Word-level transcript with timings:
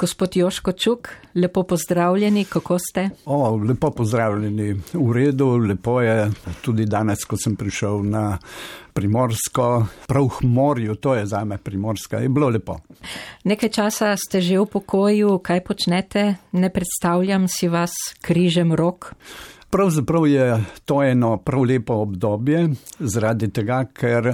Gospod 0.00 0.36
Joško 0.36 0.72
Čuk, 0.72 1.08
lepo 1.34 1.62
pozdravljeni, 1.62 2.44
kako 2.44 2.76
ste? 2.78 3.10
O, 3.24 3.56
lepo 3.56 3.90
pozdravljeni, 3.90 4.72
v 4.92 5.12
redu, 5.12 5.56
lepo 5.56 6.00
je 6.00 6.30
tudi 6.62 6.86
danes, 6.86 7.24
ko 7.24 7.36
sem 7.36 7.56
prišel 7.56 8.04
na 8.06 8.38
Primorsko, 8.94 9.86
prav 10.06 10.28
v 10.38 10.46
morju, 10.46 10.94
to 10.94 11.16
je 11.18 11.26
za 11.26 11.42
me 11.44 11.58
Primorska, 11.58 12.22
je 12.22 12.28
bilo 12.28 12.48
lepo. 12.48 12.78
Nekaj 13.44 13.68
časa 13.68 14.14
ste 14.16 14.38
že 14.40 14.60
v 14.62 14.70
pokoju, 14.70 15.40
kaj 15.42 15.64
počnete? 15.66 16.34
Ne 16.52 16.70
predstavljam 16.70 17.48
si 17.50 17.66
vas 17.68 17.90
križem 18.22 18.72
rok. 18.72 19.14
Pravzaprav 19.70 20.26
je 20.26 20.64
to 20.84 21.02
eno 21.02 21.36
prav 21.36 21.62
lepo 21.62 21.94
obdobje, 21.94 22.68
zaradi 22.98 23.50
tega, 23.52 23.82
ker 23.84 24.30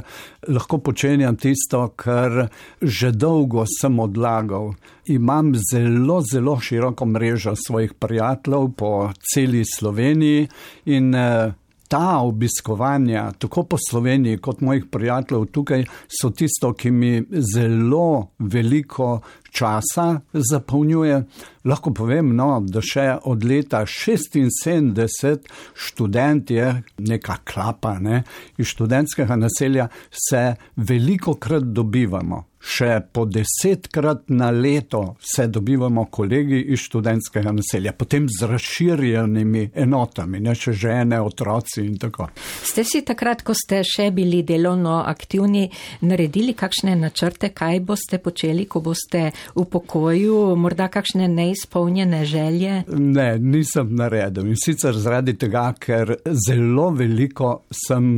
lahko 0.49 0.79
počenjam 0.79 1.37
tisto, 1.37 1.89
kar 1.96 2.46
že 2.80 3.11
dolgo 3.11 3.64
sem 3.67 3.99
odlagal. 4.00 4.75
Imam 5.11 5.50
zelo, 5.71 6.21
zelo 6.32 6.55
široko 6.61 7.07
mrežo 7.07 7.57
svojih 7.57 7.95
prijateljev 7.99 8.71
po 8.76 9.11
celi 9.32 9.64
Sloveniji 9.64 10.49
in 10.85 11.14
eh, 11.14 11.53
ta 11.94 12.18
obiskovanja, 12.18 13.32
tako 13.39 13.62
po 13.62 13.76
Sloveniji 13.90 14.39
kot 14.39 14.61
mojih 14.61 14.84
prijateljev 14.90 15.44
tukaj, 15.46 15.84
so 16.20 16.30
tisto, 16.30 16.72
ki 16.72 16.90
mi 16.90 17.22
zelo 17.54 18.30
veliko 18.39 19.20
časa 19.50 20.20
zapolnjuje. 20.32 21.20
Lahko 21.64 21.93
povem, 21.94 22.32
no, 22.36 22.48
da 22.67 22.82
še 22.82 23.04
od 23.30 23.46
leta 23.46 23.84
76 23.86 25.46
študentje, 25.86 26.72
neka 26.98 27.36
klapa 27.46 27.95
ne, 28.03 28.25
iz 28.58 28.75
študentskega 28.75 29.39
naselja, 29.39 29.86
se 30.11 30.42
veliko 30.76 31.39
krat 31.39 31.70
dobivamo 31.70 32.42
še 32.64 33.00
po 33.12 33.27
desetkrat 33.28 34.31
na 34.33 34.50
leto 34.50 35.17
se 35.20 35.47
dobivamo 35.47 36.06
kolegi 36.11 36.61
iz 36.73 36.87
študentskega 36.87 37.53
naselja, 37.53 37.92
potem 37.92 38.27
z 38.28 38.48
razširjenimi 38.48 39.69
enotami, 39.84 40.41
ne 40.41 40.55
še 40.57 40.73
žene, 40.73 41.20
otroci 41.20 41.85
in 41.85 41.98
tako. 42.01 42.31
Ste 42.65 42.85
si 42.89 43.03
takrat, 43.07 43.45
ko 43.45 43.55
ste 43.57 43.83
še 43.85 44.09
bili 44.17 44.42
delovno 44.47 45.03
aktivni, 45.05 45.67
naredili 46.09 46.55
kakšne 46.57 46.97
načrte, 46.98 47.53
kaj 47.55 47.83
boste 47.85 48.20
počeli, 48.23 48.67
ko 48.70 48.81
boste 48.85 49.27
v 49.55 49.67
pokoju, 49.69 50.55
morda 50.57 50.89
kakšne 50.92 51.29
neizpolnjene 51.29 52.25
želje? 52.29 52.83
Ne, 52.89 53.29
nisem 53.39 53.92
naredil 53.97 54.48
in 54.48 54.59
sicer 54.61 54.97
zaradi 54.97 55.37
tega, 55.39 55.69
ker 55.79 56.17
zelo 56.25 56.91
veliko 56.97 57.65
sem 57.75 58.17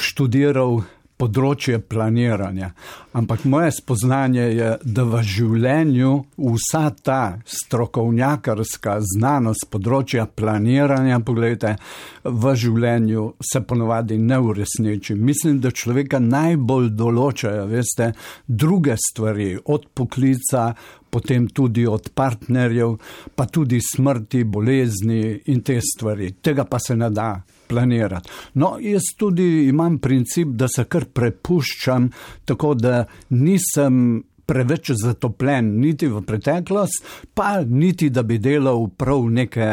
študiral 0.00 0.82
področje 1.16 1.78
planiranja. 1.78 2.72
Ampak 3.14 3.44
moje 3.46 3.70
spoznanje 3.76 4.46
je, 4.50 4.70
da 4.82 5.04
v 5.06 5.20
življenju 5.22 6.10
vsa 6.34 6.88
ta 6.90 7.38
strokovnjakarska 7.46 8.96
znanost 9.14 9.68
področja 9.70 10.26
planiranja, 10.26 11.20
pogledajte, 11.22 11.76
v 12.24 12.54
življenju 12.58 13.28
se 13.38 13.62
ponovadi 13.62 14.18
ne 14.18 14.40
uresniči. 14.42 15.14
Mislim, 15.14 15.60
da 15.62 15.70
človeka 15.70 16.18
najbolj 16.18 16.90
določajo, 16.98 17.68
veste, 17.70 18.10
druge 18.46 18.98
stvari, 18.98 19.54
od 19.64 19.86
poklica, 19.94 20.72
potem 21.14 21.46
tudi 21.46 21.86
od 21.86 22.10
partnerjev, 22.14 22.96
pa 23.34 23.46
tudi 23.46 23.78
smrti, 23.78 24.42
bolezni 24.44 25.20
in 25.46 25.62
te 25.62 25.78
stvari. 25.78 26.32
Tega 26.42 26.64
pa 26.66 26.80
se 26.82 26.96
ne 26.98 27.10
da 27.14 27.28
planirati. 27.70 28.30
No, 28.58 28.74
jaz 28.82 29.12
tudi 29.18 29.68
imam 29.68 29.98
princip, 30.02 30.56
da 30.58 30.66
se 30.68 30.84
kar 30.90 31.06
prepuščam, 31.14 32.10
tako 32.44 32.74
da 32.74 33.04
nisem 33.30 34.24
preveč 34.46 34.90
zatopljen 34.98 35.70
niti 35.80 36.10
v 36.10 36.20
preteklost, 36.26 37.06
pa 37.34 37.62
niti 37.62 38.10
da 38.10 38.26
bi 38.26 38.38
delal 38.42 38.88
prav 38.98 39.30
neke 39.30 39.70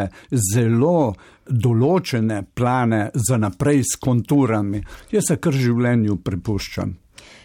zelo 0.54 1.14
določene 1.50 2.44
plane 2.54 3.08
za 3.14 3.42
naprej 3.42 3.84
s 3.96 4.00
konturami. 4.00 4.86
Jaz 5.12 5.34
se 5.34 5.42
kar 5.42 5.58
življenju 5.58 6.22
prepuščam. 6.22 7.01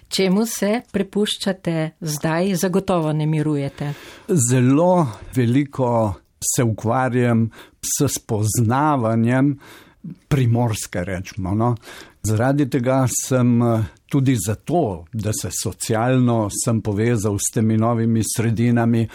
Čemu 0.09 0.47
se 0.47 0.81
prepuščate 0.93 1.91
zdaj, 2.00 2.55
zagotovo 2.55 3.12
ne 3.12 3.27
mirujete? 3.27 3.93
Zelo 4.50 5.06
veliko 5.34 6.15
se 6.55 6.62
ukvarjam 6.62 7.50
s 7.83 8.06
spoznavanjem 8.15 9.59
primorske, 10.28 11.05
rečemo. 11.05 11.55
No. 11.55 11.75
Zaradi 12.22 12.69
tega 12.71 13.06
sem 13.11 13.62
eh, 13.62 13.84
tudi 14.11 14.37
zato, 14.47 15.05
da 15.12 15.33
se 15.33 15.50
socialno 15.62 16.49
sem 16.65 16.81
povezal 16.81 17.39
s 17.39 17.53
temi 17.55 17.77
novimi 17.77 18.22
sredinami, 18.37 19.06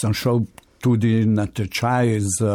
sem 0.00 0.14
šel 0.14 0.40
tudi 0.80 1.26
na 1.26 1.46
tečaj 1.46 2.20
z 2.20 2.48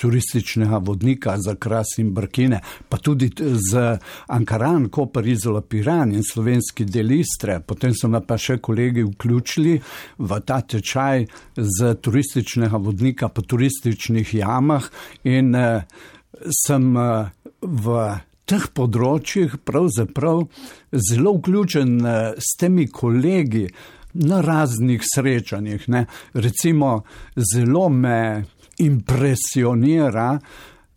turističnega 0.00 0.78
vodnika 0.78 1.36
za 1.38 1.54
Kras 1.54 1.98
in 1.98 2.12
Brkine, 2.14 2.60
pa 2.88 2.98
tudi 2.98 3.30
z 3.70 3.98
Ankaran, 4.28 4.88
Koper, 4.88 5.26
Izola, 5.26 5.60
Piran 5.60 6.12
in 6.12 6.22
slovenski 6.24 6.84
del 6.84 7.12
Istre. 7.12 7.60
Potem 7.60 7.94
so 7.94 8.08
me 8.08 8.20
pa 8.26 8.38
še 8.38 8.58
kolegi 8.58 9.04
vključili 9.06 9.76
v 10.18 10.40
ta 10.46 10.60
tečaj 10.60 11.26
z 11.56 11.94
turističnega 12.00 12.76
vodnika 12.76 13.28
po 13.28 13.42
turističnih 13.42 14.34
jamah 14.34 14.88
in 15.24 15.54
eh, 15.54 15.84
sem 16.64 16.96
eh, 16.96 17.28
v 17.60 17.98
teh 18.46 18.66
področjih 18.78 19.58
pravzaprav 19.66 20.46
zelo 21.10 21.36
vključen 21.38 21.98
eh, 22.00 22.34
s 22.38 22.56
temi 22.60 22.86
kolegi 22.86 23.66
na 24.18 24.40
raznih 24.40 25.02
srečanjih. 25.14 25.88
Ne. 25.88 26.06
Recimo, 26.34 27.02
zelo 27.54 27.88
me 27.88 28.44
impresionira 28.78 30.38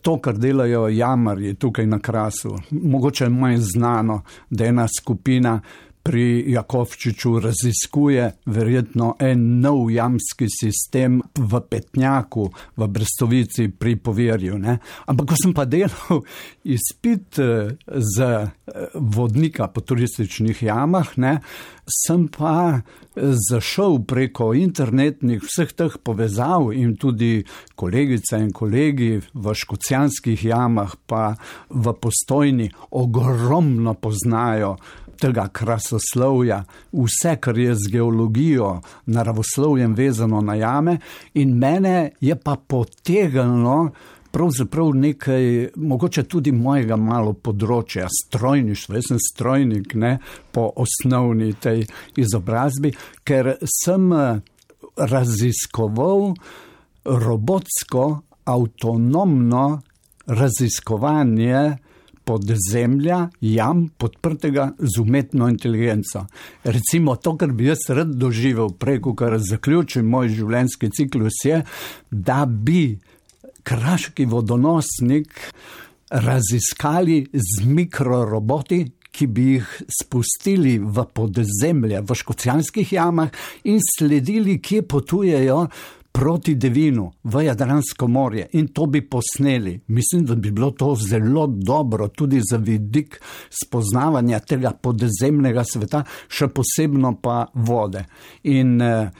to, 0.02 0.18
kar 0.20 0.38
delajo 0.38 0.88
jamarji 0.88 1.54
tukaj 1.54 1.86
na 1.86 2.00
krasu. 2.00 2.56
Mogoče 2.72 3.24
je 3.24 3.30
manj 3.30 3.58
znano, 3.58 4.22
da 4.50 4.64
je 4.64 4.70
ena 4.70 4.88
skupina 5.00 5.62
pri 6.04 6.44
Jakovčiču 6.48 7.40
raziskuje 7.40 8.32
verjetno 8.46 9.16
en 9.20 9.60
nov 9.60 9.92
jamski 9.92 10.48
sistem 10.50 11.22
v 11.36 11.62
Petnjaku, 11.70 12.50
v 12.78 12.88
Brestovici 12.88 13.68
pri 13.70 13.96
Poverju. 13.96 14.58
Ne? 14.58 14.78
Ampak 15.06 15.34
ko 15.34 15.40
sem 15.44 15.54
pa 15.54 15.66
delal 15.66 16.24
izpit 16.78 17.40
eh, 17.40 17.76
za 17.90 18.32
eh, 18.48 18.88
vodnika 18.96 19.68
po 19.68 19.82
turističnih 19.82 20.64
jamah, 20.64 21.12
ne, 21.18 21.40
sem 21.90 22.28
pa 22.32 22.80
eh, 22.80 23.34
zašel 23.50 24.00
preko 24.08 24.54
internetnih 24.56 25.44
vseh 25.44 25.76
teh 25.76 26.00
povezav 26.04 26.72
in 26.74 26.96
tudi 26.96 27.44
kolegice 27.76 28.40
in 28.40 28.54
kolegi 28.56 29.20
v 29.20 29.54
škocijanskih 29.54 30.48
jamah, 30.48 30.96
pa 31.06 31.36
v 31.70 31.94
postojni 32.00 32.72
ogromno 32.92 33.94
poznajo 34.00 34.78
tega 35.20 35.48
krasoslovja, 35.54 36.64
vse, 36.92 37.36
kar 37.40 37.58
je 37.58 37.76
z 37.76 37.92
geologijo, 37.92 38.80
naravoslovjem 39.06 39.96
vezano 39.96 40.42
na 40.42 40.56
jame, 40.56 40.98
in 41.34 41.58
mene 41.58 42.12
je 42.22 42.36
pa 42.36 42.56
potegnilo. 42.56 43.90
Pravzaprav 44.32 44.92
nekaj, 44.94 45.70
mogoče 45.76 46.24
tudi 46.30 46.52
mojega 46.54 46.94
malo 47.02 47.34
področja, 47.34 48.06
strojništvo, 48.14 48.96
jaz 49.00 49.08
sem 49.10 49.22
strojnik 49.26 49.96
ne, 49.98 50.20
po 50.54 50.68
osnovni 50.78 51.56
tej 51.58 51.88
izobrazbi, 52.22 52.94
ker 53.26 53.56
sem 53.66 54.06
eh, 54.14 54.42
raziskoval 55.02 56.36
robotsko, 57.10 58.06
avtonomno 58.50 59.66
raziskovanje 60.30 61.78
podzemlja, 62.30 63.20
jam 63.42 63.88
podprtega 63.98 64.70
z 64.78 65.02
umetno 65.02 65.50
inteligenco. 65.50 66.26
Recimo 66.64 67.16
to, 67.16 67.34
kar 67.38 67.54
bi 67.58 67.72
jaz 67.72 67.88
rad 67.90 68.14
doživel 68.22 68.70
preko, 68.78 69.16
kar 69.18 69.40
zaključim 69.42 70.06
moj 70.06 70.30
življenjski 70.38 70.92
ciklus, 70.94 71.42
je, 71.46 71.64
da 72.12 72.44
bi 72.46 73.00
kraški 73.66 74.28
vodonosnik 74.30 75.34
raziskali 76.10 77.24
z 77.34 77.66
mikroroboti, 77.66 78.84
ki 79.10 79.26
bi 79.28 79.46
jih 79.56 79.70
spustili 79.90 80.78
v 80.80 81.04
podzemlje, 81.14 82.04
v 82.06 82.16
škocijanskih 82.16 82.94
jamah 82.94 83.34
in 83.68 83.82
sledili, 83.82 84.60
kje 84.62 84.86
potujejo 84.86 85.64
proti 86.12 86.56
Devinu 86.56 87.12
v 87.24 87.44
Jadransko 87.46 88.08
morje 88.08 88.48
in 88.52 88.68
to 88.68 88.86
bi 88.86 89.02
posneli. 89.02 89.80
Mislim, 89.88 90.26
da 90.26 90.36
bi 90.36 90.52
bilo 90.52 90.72
to 90.72 90.96
zelo 90.96 91.48
dobro 91.48 92.08
tudi 92.08 92.42
za 92.52 92.58
vidik 92.58 93.22
spoznavanja 93.64 94.40
tega 94.40 94.72
podzemnega 94.72 95.64
sveta, 95.64 96.04
še 96.28 96.48
posebno 96.48 97.16
pa 97.22 97.46
vode. 97.54 98.06
In 98.44 98.82
eh, 98.82 99.12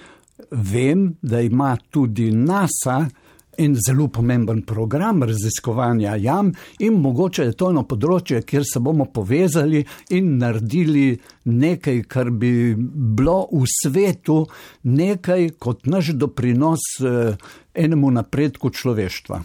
vem, 0.52 1.14
da 1.22 1.42
ima 1.42 1.78
tudi 1.92 2.32
NASA 2.32 3.06
in 3.60 3.76
zelo 3.76 4.08
pomemben 4.08 4.62
program 4.62 5.24
raziskovanja 5.24 6.16
jam, 6.16 6.52
in 6.80 6.94
mogoče 6.94 7.44
je 7.44 7.56
to 7.60 7.70
eno 7.74 7.84
področje, 7.84 8.42
kjer 8.48 8.64
se 8.66 8.80
bomo 8.80 9.10
povezali 9.14 9.84
in 10.16 10.38
naredili 10.40 11.18
nekaj, 11.46 12.04
kar 12.08 12.32
bi 12.32 12.76
bilo 12.78 13.42
v 13.52 13.66
svetu, 13.68 14.44
nekaj 14.84 15.50
kot 15.60 15.90
naš 15.92 16.14
doprinos 16.16 16.86
eh, 17.04 17.36
enemu 17.74 18.12
napredku 18.20 18.72
človeštva. 18.72 19.42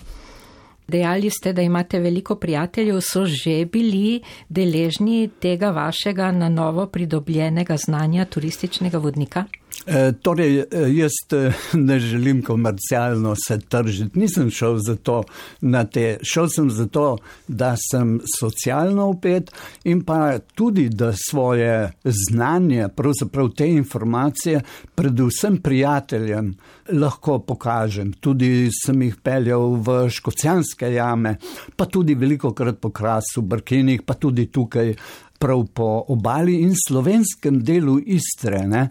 Dejali 0.88 1.30
ste, 1.30 1.52
da 1.56 1.62
imate 1.64 1.98
veliko 2.00 2.36
prijateljev, 2.36 3.00
so 3.00 3.24
že 3.24 3.64
bili 3.72 4.20
deležni 4.48 5.30
tega 5.40 5.70
vašega 5.70 6.30
na 6.32 6.48
novo 6.48 6.86
pridobljenega 6.86 7.76
znanja 7.76 8.24
turističnega 8.24 8.98
vodnika? 8.98 9.44
E, 9.86 10.12
torej, 10.22 10.58
e, 10.58 10.66
jaz 10.96 11.12
e, 11.32 11.52
ne 11.76 11.98
želim 12.00 12.42
komercialno 12.42 13.34
se 13.36 13.58
tržiti, 13.58 14.18
nisem 14.18 14.50
šel 14.50 14.78
za 14.78 14.96
to 14.96 15.22
na 15.60 15.84
te, 15.84 16.18
šel 16.22 16.48
sem 16.48 16.70
za 16.70 16.86
to, 16.86 17.18
da 17.48 17.74
sem 17.90 18.20
socialno 18.38 19.06
upet 19.08 19.50
in 19.84 20.00
pa 20.04 20.38
tudi, 20.54 20.88
da 20.88 21.12
svoje 21.30 21.92
znanje, 22.04 22.88
pravzaprav 22.96 23.48
te 23.48 23.68
informacije, 23.68 24.60
predvsem 24.94 25.60
prijateljem 25.60 26.54
lahko 26.92 27.38
pokažem. 27.38 28.12
Tudi 28.12 28.70
sem 28.84 29.02
jih 29.02 29.20
peljal 29.22 29.76
v 29.84 30.08
škocijanske 30.10 30.94
jame, 30.94 31.36
pa 31.76 31.84
tudi 31.84 32.14
veliko 32.14 32.54
krat 32.54 32.80
po 32.80 32.90
krasu, 32.90 33.42
brkinih, 33.42 34.02
pa 34.02 34.14
tudi 34.14 34.46
tukaj 34.46 34.94
prav 35.38 35.66
po 35.74 36.04
obali 36.08 36.62
in 36.62 36.72
slovenskem 36.88 37.60
delu 37.64 37.98
Istre. 38.00 38.66
Ne? 38.66 38.88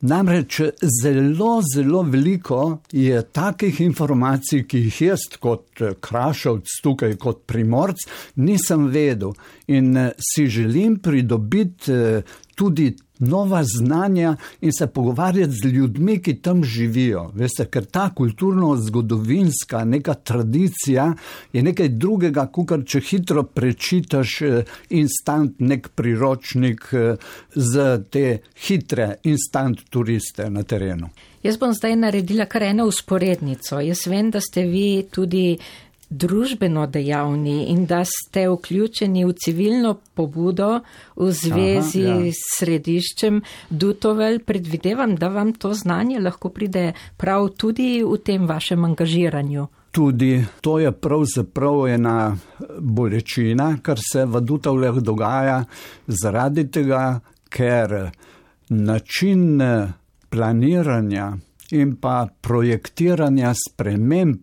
Namreč 0.00 0.60
zelo, 1.02 1.62
zelo 1.74 2.02
veliko 2.02 2.78
je 2.92 3.22
takih 3.22 3.80
informacij, 3.80 4.66
ki 4.68 4.82
jih 4.84 5.00
jaz 5.00 5.24
kot 5.40 5.80
eh, 5.80 5.94
krašovc 6.00 6.74
tukaj, 6.84 7.16
kot 7.16 7.46
primorc, 7.48 8.04
nisem 8.36 8.90
vedel. 8.92 9.32
In 9.72 9.96
eh, 9.96 10.10
si 10.20 10.46
želim 10.52 10.98
pridobiti 11.00 11.92
eh, 11.92 12.36
tudi 12.54 12.92
nova 13.18 13.64
znanja 13.64 14.36
in 14.60 14.72
se 14.72 14.86
pogovarjati 14.86 15.52
z 15.52 15.68
ljudmi, 15.68 16.18
ki 16.22 16.34
tam 16.34 16.64
živijo. 16.64 17.30
Veste, 17.34 17.66
ker 17.66 17.84
ta 17.84 18.10
kulturno-zgodovinska 18.16 19.84
neka 19.84 20.14
tradicija 20.14 21.14
je 21.52 21.62
nekaj 21.62 21.88
drugega, 21.88 22.46
kot 22.46 22.86
če 22.86 23.00
hitro 23.00 23.42
prečitaš 23.42 24.42
eh, 24.42 24.64
instant 24.90 25.60
nek 25.60 25.88
priročnik 25.94 26.88
eh, 26.92 27.16
za 27.54 27.98
te 28.10 28.38
hitre 28.66 29.14
instant 29.24 29.80
turiste 29.90 30.50
na 30.50 30.62
terenu. 30.62 31.08
Jaz 31.42 31.58
bom 31.58 31.74
zdaj 31.74 31.96
naredila 31.96 32.44
kar 32.50 32.62
eno 32.62 32.86
usporednico. 32.90 33.80
Jaz 33.80 34.06
vem, 34.10 34.30
da 34.30 34.40
ste 34.40 34.64
vi 34.66 35.06
tudi 35.10 35.58
družbeno 36.10 36.86
dejavni 36.86 37.66
in 37.72 37.86
da 37.86 38.04
ste 38.04 38.46
vključeni 38.48 39.24
v 39.24 39.32
civilno 39.32 39.96
pobudo 40.14 40.80
v 41.16 41.30
zvezi 41.32 42.04
Aha, 42.06 42.20
ja. 42.20 42.32
s 42.32 42.58
središčem 42.58 43.40
Dutovel, 43.70 44.38
predvidevam, 44.46 45.16
da 45.16 45.28
vam 45.28 45.52
to 45.52 45.74
znanje 45.74 46.20
lahko 46.20 46.48
pride 46.48 46.92
prav 47.16 47.48
tudi 47.58 48.04
v 48.04 48.18
tem 48.18 48.46
vašem 48.46 48.84
angažiranju. 48.84 49.66
Tudi 49.90 50.44
to 50.60 50.78
je 50.78 50.92
pravzaprav 50.92 51.86
ena 51.88 52.36
bolečina, 52.78 53.78
kar 53.82 53.98
se 54.12 54.24
v 54.24 54.40
Dutovleh 54.40 55.00
dogaja, 55.00 55.64
zaradi 56.06 56.66
tega, 56.70 57.20
ker 57.48 58.10
način 58.68 59.62
planiranja 60.28 61.32
in 61.70 61.96
pa 61.96 62.26
projektiranja 62.40 63.54
sprememb 63.56 64.36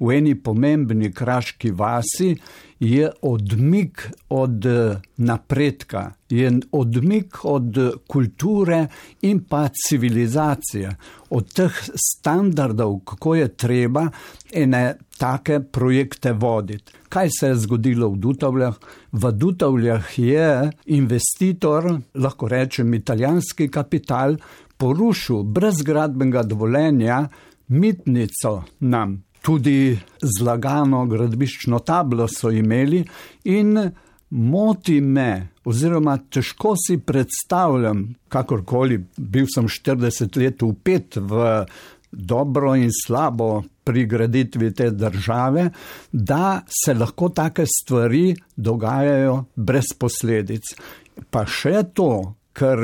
v 0.00 0.16
eni 0.16 0.34
pomembni 0.34 1.12
kraški 1.12 1.70
vasi, 1.70 2.34
je 2.80 3.10
odmik 3.22 4.08
od 4.28 4.66
eh, 4.66 5.00
napredka, 5.16 6.12
je 6.28 6.52
odmik 6.72 7.44
od 7.44 7.76
kulture 8.08 8.86
in 9.20 9.44
pa 9.48 9.68
civilizacije, 9.68 10.96
od 11.30 11.52
teh 11.52 11.72
standardov, 11.94 13.00
kako 13.04 13.34
je 13.34 13.48
treba 13.48 14.06
ene 14.52 14.96
take 15.18 15.60
projekte 15.60 16.32
voditi. 16.32 16.92
Kaj 17.08 17.28
se 17.40 17.46
je 17.46 17.54
zgodilo 17.54 18.08
v 18.08 18.16
Dutavljah? 18.16 18.74
V 19.12 19.32
Dutavljah 19.32 20.18
je 20.18 20.70
investitor, 20.86 22.00
lahko 22.14 22.48
rečem 22.48 22.94
italijanski 22.94 23.68
kapital, 23.68 24.36
porušil 24.76 25.42
brez 25.42 25.82
gradbenega 25.82 26.42
dovoljenja 26.42 27.28
mitnico 27.68 28.62
nam 28.80 29.29
tudi 29.42 29.98
zlagano 30.38 31.04
gradbiščno 31.06 31.78
tablo 31.86 32.28
so 32.28 32.50
imeli 32.50 33.04
in 33.44 33.76
moti 34.30 35.00
me, 35.00 35.48
oziroma 35.64 36.18
težko 36.30 36.74
si 36.78 36.98
predstavljam, 36.98 38.04
kakorkoli 38.28 39.00
bil 39.16 39.48
sem 39.54 39.66
40 39.68 40.38
let 40.38 40.62
upet 40.62 41.16
v 41.16 41.64
dobro 42.10 42.74
in 42.78 42.90
slabo 42.94 43.62
pri 43.84 44.06
graditvi 44.06 44.74
te 44.74 44.90
države, 44.90 45.70
da 46.12 46.62
se 46.84 46.94
lahko 46.94 47.28
take 47.28 47.64
stvari 47.66 48.36
dogajajo 48.56 49.44
brez 49.56 49.94
posledic. 49.98 50.74
Pa 51.30 51.44
še 51.46 51.82
to, 51.94 52.34
ker 52.54 52.78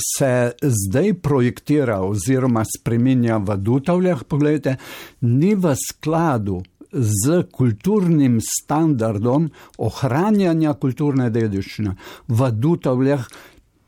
se 0.00 0.52
zdaj 0.62 1.14
projektira 1.14 2.00
oziroma 2.02 2.64
spreminja 2.64 3.36
v 3.36 3.56
Dutavljah, 3.56 4.24
pogledajte, 4.24 4.76
ni 5.20 5.54
v 5.54 5.74
skladu 5.78 6.62
z 6.92 7.42
kulturnim 7.50 8.38
standardom 8.42 9.48
ohranjanja 9.78 10.74
kulturne 10.74 11.30
dediščine. 11.30 11.94
V 12.28 12.50
Dutavljah 12.52 13.26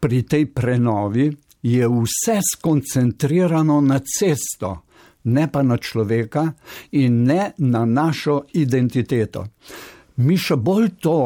pri 0.00 0.23
tej 0.23 0.47
prenovi 0.55 1.31
je 1.62 1.88
vse 1.88 2.41
skoncentrirano 2.55 3.81
na 3.81 4.00
cesto, 4.02 4.82
ne 5.25 5.47
pa 5.50 5.62
na 5.62 5.79
človeka 5.79 6.47
in 6.93 7.25
ne 7.26 7.52
na 7.59 7.85
našo 7.85 8.44
identiteto. 8.55 9.47
Mi 10.17 10.38
še 10.38 10.56
bolj 10.56 10.91
to 11.02 11.19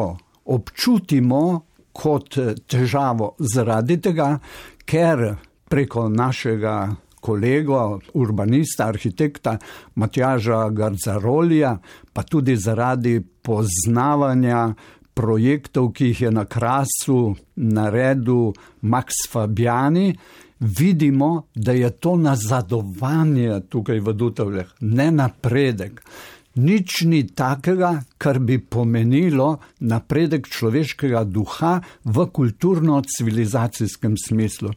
občutimo, 0.50 1.69
kot 1.92 2.38
eh, 2.38 2.54
težavo 2.66 3.34
zaradi 3.38 4.00
tega, 4.00 4.38
ker 4.84 5.34
preko 5.70 6.08
našega 6.08 6.90
kolega, 7.20 7.98
urbanista, 8.14 8.86
arhitekta 8.88 9.58
Matjaža 9.94 10.68
Garzarolija, 10.70 11.76
pa 12.12 12.22
tudi 12.22 12.56
zaradi 12.56 13.20
poznavanja 13.20 14.70
projektov, 15.14 15.92
ki 15.92 16.12
jih 16.12 16.22
je 16.22 16.30
na 16.30 16.44
krasu 16.48 17.34
naredil 17.56 18.54
Max 18.82 19.26
Fabiani, 19.28 20.14
vidimo, 20.60 21.46
da 21.54 21.72
je 21.72 21.90
to 21.90 22.16
nazadovanje 22.16 23.60
tukaj 23.68 24.00
v 24.00 24.12
Dutavljah, 24.12 24.74
ne 24.80 25.10
napredek. 25.10 26.02
Nič 26.58 27.02
ni 27.06 27.22
takega, 27.26 28.02
kar 28.18 28.40
bi 28.42 28.58
pomenilo 28.58 29.60
napredek 29.86 30.48
človeškega 30.50 31.22
duha 31.24 31.78
v 32.04 32.26
kulturno-civilizacijskem 32.26 34.16
smislu. 34.18 34.72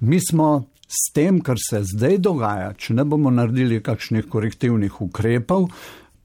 Mi 0.00 0.20
smo 0.22 0.68
s 0.86 1.10
tem, 1.12 1.40
kar 1.40 1.58
se 1.58 1.82
zdaj 1.84 2.20
dogaja, 2.22 2.70
če 2.78 2.94
ne 2.94 3.04
bomo 3.04 3.30
naredili 3.34 3.82
kakšnih 3.82 4.30
korektivnih 4.30 5.00
ukrepov, 5.02 5.68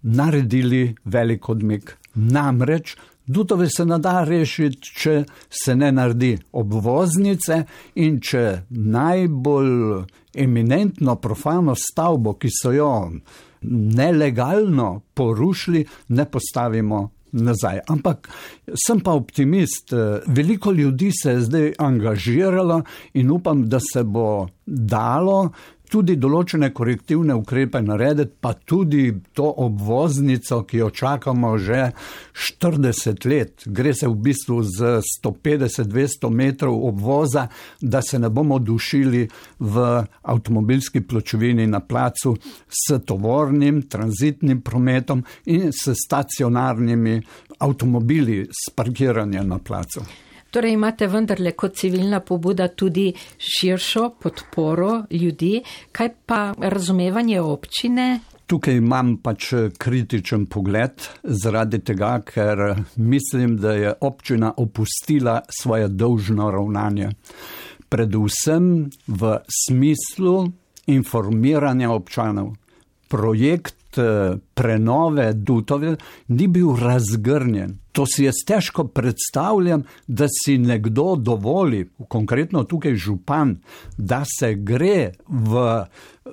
naredili 0.04 0.94
velik 1.06 1.50
odmik. 1.50 1.98
Namreč 2.14 2.96
Dutove 3.26 3.70
se 3.70 3.86
ne 3.86 3.98
da 4.04 4.24
rešiti, 4.28 4.90
če 5.00 5.14
se 5.50 5.76
ne 5.76 5.92
naredi 5.96 6.34
obvoznice 6.60 7.62
in 8.04 8.20
če 8.20 8.44
najbolj 8.70 10.04
eminentno 10.44 11.16
profano 11.24 11.76
stavbo, 11.78 12.34
ki 12.36 12.52
so 12.52 12.74
jo 12.76 12.90
nelegalno 13.70 15.02
porušili, 15.14 15.86
ne 16.08 16.26
postavimo 16.26 17.10
nazaj. 17.34 17.80
Ampak 17.90 18.30
sem 18.88 19.00
pa 19.00 19.12
optimist, 19.12 19.94
veliko 20.28 20.72
ljudi 20.72 21.12
se 21.12 21.32
je 21.32 21.42
zdaj 21.42 21.74
angažiralo 21.80 22.82
in 23.14 23.32
upam, 23.32 23.70
da 23.70 23.80
se 23.80 24.04
bo 24.04 24.48
dalo 24.66 25.50
tudi 25.94 26.16
določene 26.18 26.72
korektivne 26.74 27.36
ukrepe 27.38 27.82
narediti, 27.86 28.34
pa 28.42 28.54
tudi 28.58 29.12
to 29.38 29.46
obvoznico, 29.62 30.64
ki 30.66 30.82
jo 30.82 30.90
čakamo 30.90 31.54
že 31.62 31.92
40 32.34 33.28
let. 33.30 33.68
Gre 33.70 33.94
se 33.94 34.10
v 34.10 34.18
bistvu 34.26 34.58
z 34.66 34.98
150-200 35.06 36.32
metrov 36.34 36.80
obvoza, 36.90 37.46
da 37.82 38.02
se 38.02 38.20
ne 38.20 38.32
bomo 38.34 38.58
dušili 38.60 39.28
v 39.60 39.86
avtomobilski 40.34 41.06
pločevini 41.06 41.68
na 41.70 41.84
placu 41.86 42.36
s 42.68 42.98
tovornim, 43.06 43.84
tranzitnim 43.86 44.62
prometom 44.66 45.24
in 45.46 45.70
s 45.72 45.94
stacionarnimi 45.94 47.22
avtomobili 47.60 48.44
s 48.50 48.74
parkiranjem 48.74 49.48
na 49.48 49.60
placu. 49.60 50.02
Torej 50.54 50.76
imate 50.78 51.08
vendarle 51.10 51.56
kot 51.58 51.74
civilna 51.76 52.20
pobuda 52.22 52.68
tudi 52.68 53.08
širšo 53.42 54.10
podporo 54.22 54.92
ljudi, 55.10 55.64
kaj 55.92 56.10
pa 56.26 56.44
razumevanje 56.60 57.42
občine, 57.42 58.20
Tukaj 58.54 58.76
imam 58.76 59.16
pač 59.24 59.48
kritičen 59.80 60.44
pogled, 60.52 61.06
zaradi 61.24 61.80
tega, 61.80 62.18
ker 62.28 62.60
mislim, 63.00 63.56
da 63.58 63.72
je 63.74 63.94
občina 64.04 64.52
opustila 64.58 65.40
svoje 65.50 65.88
dolžno 65.88 66.52
ravnanje. 66.52 67.10
Predvsem 67.90 68.90
v 69.08 69.32
smislu 69.48 70.36
informiranja 70.92 71.90
občanov. 71.96 72.52
Projekt 73.08 73.83
Eh, 73.98 74.38
prenove 74.54 75.34
Dutove 75.34 75.96
ni 76.28 76.48
bil 76.48 76.76
razgrnjen. 76.76 77.78
To 77.92 78.06
si 78.06 78.24
jaz 78.24 78.42
težko 78.48 78.88
predstavljam, 78.88 79.84
da 80.08 80.28
si 80.30 80.58
nekdo 80.58 81.16
dovoli, 81.16 81.90
konkretno 82.08 82.64
tukaj 82.64 82.96
župan, 82.96 83.56
da 83.98 84.24
se 84.40 84.54
gre 84.56 85.12
v 85.28 85.86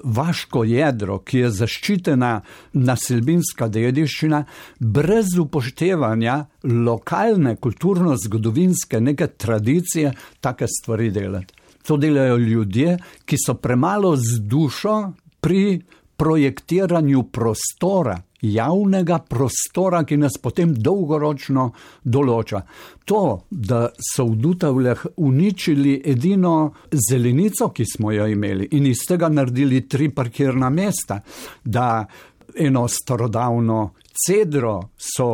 vaško 0.04 0.64
jedro, 0.64 1.18
ki 1.18 1.38
je 1.44 1.50
zaščitena 1.50 2.32
naselbinska 2.72 3.68
dediščina, 3.68 4.44
brez 4.78 5.36
upoštevanja 5.40 6.44
lokalne 6.64 7.56
kulturno-zgodovinske 7.56 9.00
neke 9.00 9.26
tradicije, 9.26 10.12
take 10.40 10.68
stvari 10.68 11.10
delati. 11.10 11.54
To 11.86 11.96
delajo 11.96 12.36
ljudje, 12.36 12.98
ki 13.24 13.36
so 13.40 13.54
premalo 13.54 14.16
z 14.16 14.40
dušo 14.44 15.00
pri 15.40 15.80
projektiranju 16.20 17.22
prostora, 17.32 18.18
javnega 18.40 19.18
prostora, 19.18 20.02
ki 20.04 20.18
nas 20.20 20.34
potem 20.42 20.74
dolgoročno 20.76 21.70
določa. 22.04 22.60
To, 23.08 23.20
da 23.48 23.86
so 23.96 24.26
v 24.28 24.36
Dutavljah 24.44 25.06
uničili 25.24 25.94
edino 26.12 26.74
zelenico, 27.08 27.70
ki 27.72 27.86
smo 27.88 28.12
jo 28.12 28.26
imeli 28.28 28.68
in 28.76 28.90
iz 28.90 29.06
tega 29.08 29.32
naredili 29.32 29.86
tri 29.88 30.10
parkirna 30.12 30.68
mesta, 30.68 31.22
da 31.64 32.04
eno 32.52 32.84
starodavno 32.88 33.80
cedro 34.12 34.76
so 35.00 35.30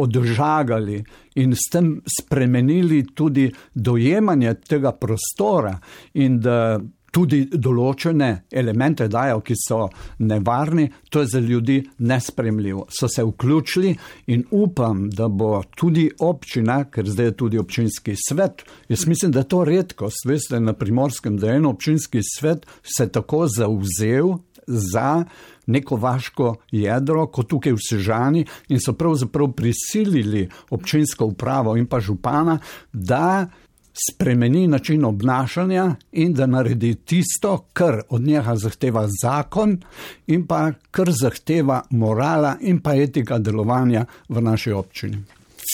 odžagali 0.00 0.96
in 1.44 1.52
s 1.52 1.68
tem 1.68 1.92
spremenili 2.08 3.02
tudi 3.12 3.50
dojemanje 3.74 4.54
tega 4.64 4.96
prostora 4.96 5.76
in 6.24 6.40
da 6.40 6.80
tudi 7.12 7.44
določene 7.52 8.30
elemente 8.50 9.06
dajo, 9.12 9.42
ki 9.44 9.56
so 9.58 9.84
nevarni, 10.24 10.88
to 11.12 11.22
je 11.22 11.32
za 11.34 11.40
ljudi 11.44 11.78
nespremljivo. 12.08 12.86
So 12.90 13.08
se 13.08 13.24
vključili 13.24 13.94
in 14.32 14.46
upam, 14.50 15.08
da 15.10 15.28
bo 15.28 15.62
tudi 15.76 16.08
občina, 16.20 16.82
ker 16.90 17.08
zdaj 17.08 17.30
je 17.30 17.36
tudi 17.44 17.60
občinski 17.60 18.16
svet, 18.16 18.64
jaz 18.88 19.06
mislim, 19.06 19.32
da 19.32 19.44
je 19.44 19.50
to 19.52 19.64
redkost, 19.68 20.24
veste, 20.28 20.60
na 20.60 20.72
primorskem, 20.72 21.36
da 21.36 21.52
je 21.52 21.60
en 21.60 21.68
občinski 21.68 22.24
svet 22.24 22.66
se 22.82 23.08
tako 23.12 23.46
zauzel 23.48 24.38
za 24.66 25.24
neko 25.66 25.96
vaško 25.96 26.54
jedro, 26.72 27.26
kot 27.26 27.48
tukaj 27.50 27.74
v 27.76 27.82
Sežani, 27.82 28.44
in 28.68 28.80
so 28.80 28.94
pravzaprav 28.98 29.52
prisilili 29.56 30.48
občinsko 30.70 31.26
upravo 31.32 31.76
in 31.76 31.86
pa 31.86 32.00
župana, 32.00 32.58
da 32.92 33.46
spremeni 33.92 34.66
način 34.66 35.04
obnašanja 35.04 35.94
in 36.12 36.34
da 36.34 36.46
naredi 36.46 36.94
tisto, 36.94 37.64
kar 37.72 38.00
od 38.08 38.22
njega 38.22 38.56
zahteva 38.56 39.08
zakon 39.22 39.78
in 40.26 40.46
pa 40.46 40.72
kar 40.90 41.10
zahteva 41.10 41.82
morala 41.90 42.56
in 42.60 42.80
pa 42.80 42.94
etika 42.94 43.38
delovanja 43.38 44.04
v 44.28 44.40
naši 44.40 44.72
občini. 44.72 45.22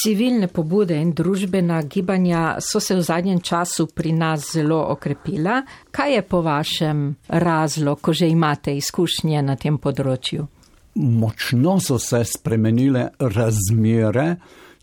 Civilne 0.03 0.49
pobude 0.49 0.97
in 1.01 1.13
družbena 1.13 1.83
gibanja 1.83 2.57
so 2.61 2.81
se 2.81 2.95
v 2.95 3.03
zadnjem 3.03 3.41
času 3.41 3.87
pri 3.87 4.13
nas 4.13 4.53
zelo 4.53 4.79
okrepila. 4.93 5.63
Kaj 5.91 6.15
je 6.15 6.23
po 6.23 6.43
vašem 6.43 7.17
razlog, 7.29 8.01
ko 8.01 8.13
že 8.13 8.29
imate 8.29 8.77
izkušnje 8.77 9.43
na 9.43 9.57
tem 9.57 9.79
področju? 9.79 10.47
Močno 10.95 11.79
so 11.81 11.99
se 11.99 12.25
spremenile 12.25 13.09
razmere 13.19 14.37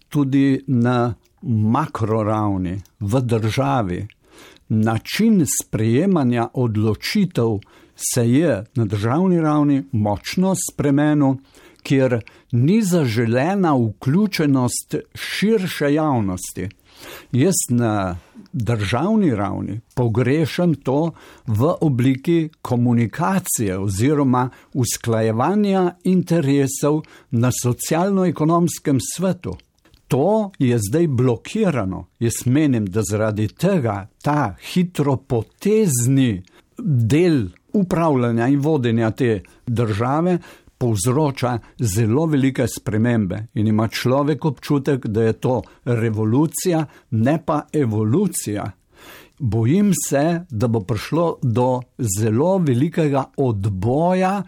tudi 0.10 0.64
na 0.68 1.14
makroravni, 1.46 2.82
v 3.00 3.22
državi, 3.22 4.08
način 4.70 5.46
sprejemanja 5.62 6.48
odločitev 6.54 7.60
se 7.96 8.32
je 8.32 8.66
na 8.76 8.86
državni 8.86 9.42
ravni 9.42 9.84
močno 9.92 10.56
spremenil, 10.72 11.36
kjer 11.84 12.22
ni 12.52 12.82
zaželena 12.82 13.76
vključenost 13.76 14.96
širše 15.16 15.94
javnosti. 15.94 16.70
Jaz 17.32 17.54
na 17.70 18.18
državni 18.54 19.36
ravni 19.36 19.80
pogrešam 19.96 20.74
to 20.74 21.12
v 21.48 21.74
obliki 21.82 22.50
komunikacije 22.62 23.78
oziroma 23.80 24.50
usklajevanja 24.74 25.96
interesov 26.04 27.02
na 27.32 27.52
socialno-ekonomskem 27.64 28.98
svetu. 29.16 29.58
To 30.16 30.52
je 30.60 30.78
zdaj 30.80 31.08
blokirano. 31.08 32.06
Jaz 32.20 32.46
menim, 32.46 32.86
da 32.86 33.02
zaradi 33.04 33.48
tega 33.48 34.08
ta 34.24 34.56
hitropotezni 34.72 36.44
del 36.78 37.50
upravljanja 37.74 38.48
in 38.48 38.60
vodenja 38.60 39.12
te 39.12 39.42
države 39.68 40.38
povzroča 40.78 41.58
zelo 41.80 42.26
velike 42.26 42.68
spremembe 42.68 43.48
in 43.54 43.68
ima 43.68 43.88
človek 43.88 44.46
občutek, 44.46 45.08
da 45.08 45.24
je 45.24 45.34
to 45.34 45.62
revolucija, 45.86 46.86
ne 47.12 47.38
pa 47.46 47.62
evolucija. 47.74 48.72
Bojim 49.40 49.92
se, 50.08 50.46
da 50.50 50.68
bo 50.68 50.80
prišlo 50.80 51.38
do 51.42 51.82
zelo 52.20 52.58
velikega 52.58 53.26
odboja 53.38 54.44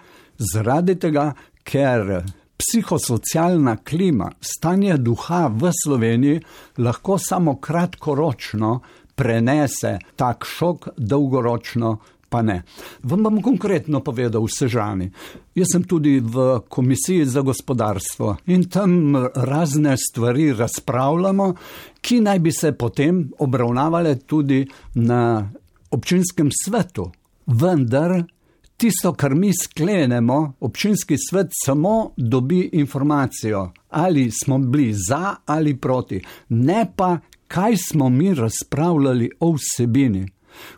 zaradi 0.54 0.96
tega, 0.96 1.34
ker 1.64 2.24
psihosocialna 2.58 3.78
klima, 3.78 4.32
stanje 4.42 4.98
duha 4.98 5.48
v 5.48 5.72
Sloveniji 5.84 6.42
lahko 6.78 7.18
samo 7.18 7.56
kratkoročno 7.62 8.80
prenese 9.16 9.98
tak 10.16 10.46
šok, 10.46 10.88
dolgoročno 10.98 11.98
pa 12.30 12.42
ne. 12.42 12.62
Vam 13.04 13.24
bom 13.24 13.42
konkretno 13.42 14.02
povedal 14.04 14.44
v 14.44 14.52
Sežani. 14.52 15.08
Jaz 15.56 15.72
sem 15.74 15.84
tudi 15.88 16.20
v 16.20 16.60
komisiji 16.70 17.26
za 17.26 17.42
gospodarstvo 17.42 18.36
in 18.52 18.68
tam 18.70 19.16
razne 19.36 19.96
stvari 19.98 20.52
razpravljamo, 20.54 21.54
ki 22.02 22.22
naj 22.22 22.40
bi 22.40 22.52
se 22.52 22.72
potem 22.72 23.32
obravnavale 23.40 24.16
tudi 24.20 24.66
na 24.96 25.50
občinskem 25.92 26.52
svetu. 26.52 27.12
Vendar 27.48 28.24
tisto, 28.78 29.14
kar 29.14 29.36
mi 29.36 29.52
sklenemo, 29.64 30.54
občinski 30.60 31.16
svet 31.30 31.48
samo 31.66 32.12
dobi 32.18 32.70
informacijo, 32.74 33.72
ali 33.90 34.32
smo 34.32 34.58
bili 34.58 34.94
za 35.10 35.36
ali 35.46 35.78
proti, 35.78 36.24
ne 36.50 36.92
pa, 36.96 37.18
kaj 37.48 37.78
smo 37.78 38.10
mi 38.10 38.34
razpravljali 38.34 39.32
o 39.40 39.52
vsebini. 39.52 40.28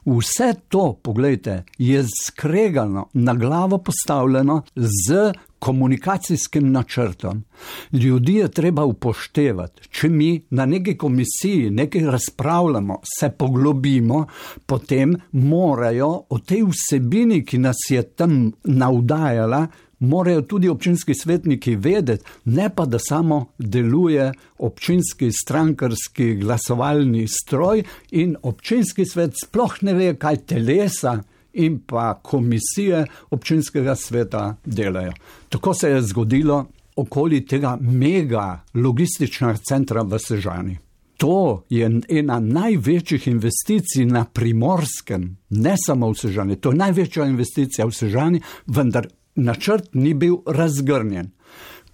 Vse 0.05 0.53
to, 0.67 0.99
pogledajte, 1.03 1.63
je 1.77 2.05
skregano, 2.25 3.07
na 3.13 3.33
glavo 3.33 3.77
postavljeno 3.77 4.61
z 4.75 5.33
komunikacijskim 5.59 6.71
načrtom. 6.71 7.43
Ljudi 7.91 8.35
je 8.35 8.51
treba 8.51 8.85
upoštevati. 8.85 9.89
Če 9.89 10.09
mi 10.09 10.43
na 10.49 10.65
neki 10.65 10.97
komisiji 10.97 11.69
nekaj 11.69 12.01
razpravljamo, 12.01 12.99
se 13.19 13.29
poglobimo, 13.29 14.25
potem 14.65 15.15
morajo 15.31 16.09
o 16.29 16.39
tej 16.39 16.63
vsebini, 16.63 17.43
ki 17.45 17.57
nas 17.57 17.77
je 17.89 18.03
tam 18.03 18.51
navdajala, 18.63 19.67
morajo 19.99 20.41
tudi 20.41 20.69
občinski 20.69 21.13
svetniki 21.13 21.75
vedeti, 21.75 22.23
ne 22.45 22.69
pa 22.75 22.85
da 22.85 22.99
samo 22.99 23.45
deluje 23.57 24.31
občinski 24.57 25.31
strankarski 25.31 26.35
glasovalni 26.35 27.27
stroj 27.27 27.83
in 28.11 28.35
občinski 28.41 29.05
svet 29.05 29.33
sploh 29.45 29.75
ne 29.81 29.93
ve, 29.93 30.15
kaj 30.15 30.37
telesa 30.37 31.19
in 31.53 31.79
pa 31.85 32.19
komisije 32.23 33.05
občinskega 33.29 33.95
sveta 33.95 34.55
delajo. 34.65 35.13
Tako 35.49 35.73
se 35.73 35.89
je 35.89 36.01
zgodilo 36.01 36.65
okoli 36.95 37.45
tega 37.45 37.77
mega 37.81 38.59
logističnega 38.73 39.57
centra 39.69 40.01
v 40.01 40.19
Sežani. 40.19 40.77
To 41.17 41.63
je 41.69 42.01
ena 42.09 42.39
največjih 42.39 43.27
investicij 43.27 44.05
na 44.05 44.23
primorskem, 44.25 45.37
ne 45.49 45.75
samo 45.85 46.11
v 46.11 46.15
Sežani. 46.15 46.55
To 46.55 46.71
je 46.71 46.79
največja 46.79 47.25
investicija 47.25 47.87
v 47.87 47.91
Sežani, 47.91 48.41
vendar 48.67 49.07
načrt 49.35 49.93
ni 49.93 50.13
bil 50.13 50.37
razgrnjen. 50.45 51.31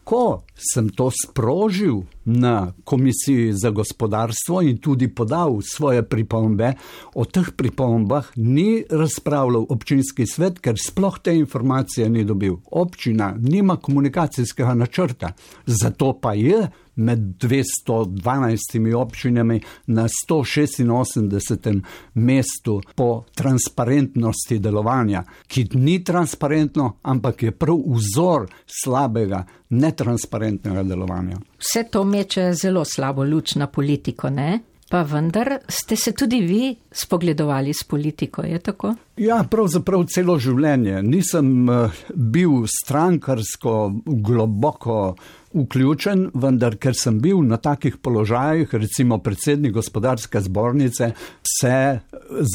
Ko 0.05 0.43
sem 0.53 0.89
to 0.93 1.09
sprožil 1.09 2.03
na 2.25 2.73
Komisiji 2.83 3.53
za 3.53 3.69
gospodarstvo 3.69 4.61
in 4.61 4.77
tudi 4.77 5.07
podal 5.07 5.57
svoje 5.65 6.03
pripombe, 6.05 6.73
o 7.15 7.25
teh 7.25 7.49
pripombah 7.57 8.29
ni 8.35 8.83
razpravljal 8.89 9.65
občinski 9.69 10.27
svet, 10.29 10.59
ker 10.61 10.77
sploh 10.77 11.17
te 11.19 11.33
informacije 11.37 12.09
ni 12.09 12.23
dobil. 12.23 12.59
Občina 12.71 13.33
nima 13.39 13.77
komunikacijskega 13.77 14.73
načrta, 14.73 15.33
zato 15.65 16.13
pa 16.21 16.33
je 16.33 16.67
med 16.95 17.19
212 17.19 18.95
občinami 18.95 19.61
na 19.85 20.07
186. 20.29 21.81
mestu 22.13 22.81
po 22.95 23.23
transparentnosti 23.35 24.59
delovanja, 24.59 25.23
ki 25.47 25.67
ni 25.73 26.03
transparentno, 26.03 26.97
ampak 27.01 27.43
je 27.43 27.51
prav 27.51 27.77
vzor 27.85 28.47
slabega, 28.83 29.45
netransparentnega 29.69 30.83
delovanja. 30.83 31.37
Vse 31.59 31.83
to 31.91 32.03
meče 32.03 32.53
zelo 32.53 32.85
slabo 32.85 33.23
luč 33.23 33.55
na 33.55 33.67
politiko, 33.67 34.29
ne? 34.29 34.59
Pa 34.89 35.01
vendar 35.01 35.59
ste 35.67 35.95
se 35.95 36.11
tudi 36.11 36.41
vi 36.41 36.75
spogledovali 36.91 37.73
s 37.73 37.83
politiko, 37.83 38.41
je 38.41 38.59
tako? 38.59 38.93
Ja, 39.17 39.39
pravzaprav 39.49 40.03
celo 40.13 40.35
življenje. 40.39 41.01
Nisem 41.01 41.69
eh, 41.69 42.03
bil 42.13 42.67
strankarsko 42.69 43.73
globoko 44.05 45.15
vključen, 45.55 46.29
vendar 46.33 46.75
ker 46.81 46.95
sem 46.97 47.19
bil 47.23 47.41
na 47.47 47.57
takih 47.57 47.97
položajih, 48.03 48.73
recimo 48.75 49.17
predsednik 49.23 49.73
gospodarske 49.73 50.41
zbornice, 50.41 51.11
se 51.59 51.99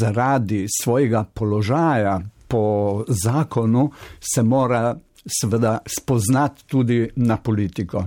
zaradi 0.01 0.67
svojega 0.81 1.25
položaja 1.25 2.21
po 2.51 3.05
zakonu 3.09 3.91
se 4.21 4.43
mora 4.43 4.97
seveda 5.41 5.79
spoznati 5.87 6.65
tudi 6.67 7.09
na 7.17 7.37
politiko. 7.37 8.05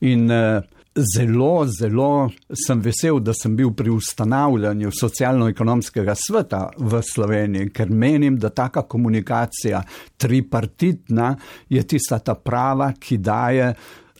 In 0.00 0.30
eh, 0.30 0.62
Zelo, 0.94 1.66
zelo 1.66 2.30
sem 2.66 2.78
vesel, 2.80 3.18
da 3.18 3.32
sem 3.34 3.56
bil 3.56 3.72
pri 3.74 3.90
ustanavljanju 3.90 4.92
socialno-ekonomskega 4.94 6.14
sveta 6.14 6.68
v 6.78 7.00
Sloveniji, 7.02 7.72
ker 7.74 7.90
menim, 7.90 8.36
da 8.38 8.52
taka 8.54 8.84
komunikacija 8.86 9.82
tripartitna 10.16 11.32
je 11.68 11.82
tista 11.82 12.20
ta 12.22 12.36
prava, 12.38 12.92
ki 12.94 13.18
daje 13.18 13.72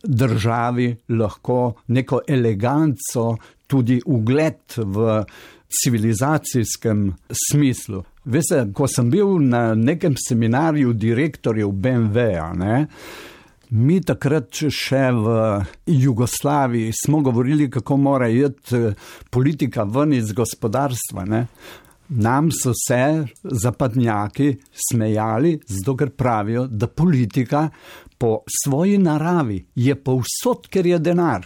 državi 0.04 0.94
lahko 1.08 1.75
neko 1.88 2.20
eleganco, 2.28 3.37
tudi 3.66 4.00
ugled 4.06 4.76
v 4.76 5.25
civilizacijskem 5.82 7.06
smislu. 7.50 8.04
Veste, 8.25 8.62
ko 8.73 8.88
sem 8.88 9.11
bil 9.11 9.38
na 9.42 9.75
nekem 9.75 10.14
seminarju 10.16 10.92
direktorjev 10.92 11.73
BMW-ja, 11.73 12.52
ne, 12.56 12.87
Mi 13.75 13.96
takrat 14.04 14.52
še 14.70 15.06
v 15.16 15.32
Jugoslaviji 15.90 16.92
smo 16.94 17.23
govorili, 17.25 17.70
kako 17.70 17.96
mora 17.96 18.28
iti 18.28 18.76
eh, 18.76 18.92
politika 19.30 19.82
ven 19.82 20.12
iz 20.14 20.30
gospodarstva. 20.37 21.25
Ne? 21.26 21.40
Nam 22.08 22.52
so 22.52 22.75
se 22.76 23.25
zapadnjaki 23.42 24.52
smejali, 24.90 25.56
zato 25.66 25.96
ker 25.96 26.12
pravijo, 26.14 26.66
da 26.68 26.87
politika 26.87 27.64
po 28.25 28.38
svoji 28.64 28.99
naravi 28.99 29.66
je 29.75 29.95
povsod, 29.95 30.69
ker 30.73 30.87
je 30.87 30.99
denar. 30.99 31.43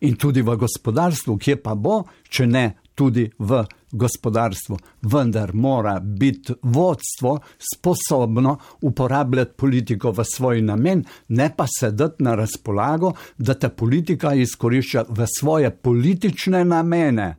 In 0.00 0.16
tudi 0.18 0.42
v 0.42 0.56
gospodarstvu, 0.58 1.36
kje 1.38 1.54
pa 1.62 1.76
bo, 1.78 2.00
če 2.26 2.46
ne 2.50 2.62
tudi 2.98 3.28
v 3.38 3.60
gospodarstvu. 3.94 4.78
Vendar 5.06 5.52
mora 5.54 6.00
biti 6.02 6.56
vodstvo 6.62 7.36
sposobno 7.54 8.56
uporabljati 8.82 9.54
politiko 9.56 10.10
v 10.10 10.26
svoj 10.26 10.64
namen, 10.66 11.04
ne 11.28 11.50
pa 11.56 11.68
sedeti 11.70 12.26
na 12.26 12.34
razpolago, 12.34 13.12
da 13.38 13.54
te 13.54 13.70
politika 13.70 14.34
izkorišča 14.34 15.04
v 15.08 15.28
svoje 15.38 15.70
politične 15.70 16.64
namene. 16.64 17.36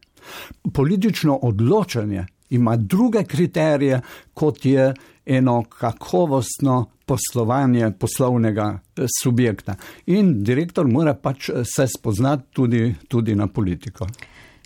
Politično 0.71 1.35
odločanje 1.51 2.25
ima 2.55 2.77
druge 2.79 3.23
kriterije, 3.23 3.99
kot 4.33 4.65
je 4.65 4.93
eno 5.25 5.63
kakovostno 5.63 6.85
poslovanje 7.05 7.91
poslovnega 7.99 8.79
eh, 8.97 9.05
subjekta. 9.23 9.75
In 10.05 10.43
direktor 10.43 10.87
mora 10.87 11.13
pač 11.13 11.49
eh, 11.49 11.63
se 11.75 11.87
spoznati 11.87 12.43
tudi, 12.53 12.95
tudi 13.07 13.35
na 13.35 13.47
politiko. 13.47 14.07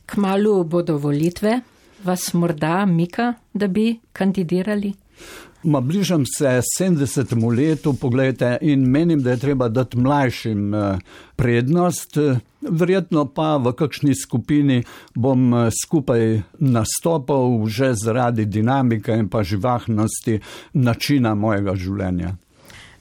Kmalu 0.06 0.64
bodo 0.64 0.98
volitve, 0.98 1.60
vas 2.04 2.34
morda 2.34 2.86
mika, 2.86 3.34
da 3.54 3.68
bi 3.68 4.00
kandidirali? 4.14 4.94
Ma 5.68 5.82
bližam 5.82 6.24
se 6.26 6.62
70. 6.80 7.58
letu, 7.58 7.94
pogledajte, 7.94 8.58
in 8.62 8.90
menim, 8.92 9.20
da 9.24 9.32
je 9.32 9.38
treba 9.38 9.68
dati 9.70 9.98
mlajšim 9.98 10.74
eh, 10.74 11.00
prednost. 11.36 12.18
Verjetno 12.62 13.26
pa 13.26 13.58
v 13.58 13.74
kakšni 13.76 14.16
skupini 14.16 14.84
bom 15.16 15.54
eh, 15.54 15.70
skupaj 15.84 16.42
nastopal 16.60 17.68
že 17.68 17.92
zaradi 17.94 18.46
dinamike 18.46 19.12
in 19.12 19.28
pa 19.28 19.44
živahnosti 19.44 20.40
načina 20.74 21.36
mojega 21.36 21.76
življenja. 21.76 22.38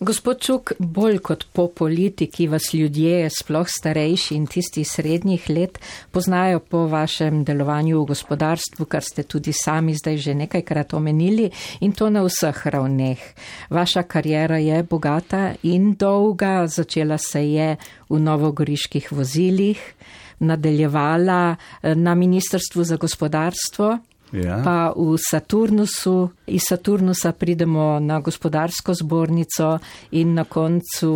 Gospod 0.01 0.41
Čuk, 0.45 0.73
bolj 0.79 1.23
kot 1.25 1.47
po 1.57 1.71
politiki 1.73 2.45
vas 2.53 2.67
ljudje, 2.75 3.31
sploh 3.33 3.65
starejši 3.65 4.35
in 4.37 4.45
tisti 4.47 4.83
srednjih 4.85 5.47
let, 5.49 5.79
poznajo 6.13 6.61
po 6.61 6.83
vašem 6.87 7.39
delovanju 7.49 8.03
v 8.03 8.11
gospodarstvu, 8.11 8.85
kar 8.85 9.01
ste 9.01 9.23
tudi 9.25 9.55
sami 9.57 9.95
zdaj 9.97 10.19
že 10.19 10.35
nekajkrat 10.35 10.93
omenili 10.95 11.49
in 11.81 11.97
to 11.97 12.11
na 12.11 12.21
vseh 12.27 12.61
ravneh. 12.67 13.23
Vaša 13.71 14.03
karjera 14.03 14.59
je 14.61 14.83
bogata 14.83 15.55
in 15.63 15.95
dolga, 15.97 16.67
začela 16.67 17.17
se 17.19 17.41
je 17.41 17.77
v 18.09 18.21
novogoriških 18.21 19.13
vozilih, 19.13 19.81
nadaljevala 20.39 21.57
eh, 21.57 21.95
na 21.95 22.15
Ministrstvu 22.15 22.85
za 22.85 22.97
gospodarstvo, 22.97 23.99
Ja. 24.33 24.61
Pa 24.65 24.93
v 24.97 25.15
Saturnusu, 25.31 26.31
iz 26.47 26.63
Saturnusa 26.69 27.33
pridemo 27.33 28.01
na 28.01 28.21
gospodarsko 28.21 28.95
zbornico 28.95 29.79
in 30.11 30.35
na 30.35 30.45
koncu 30.45 31.13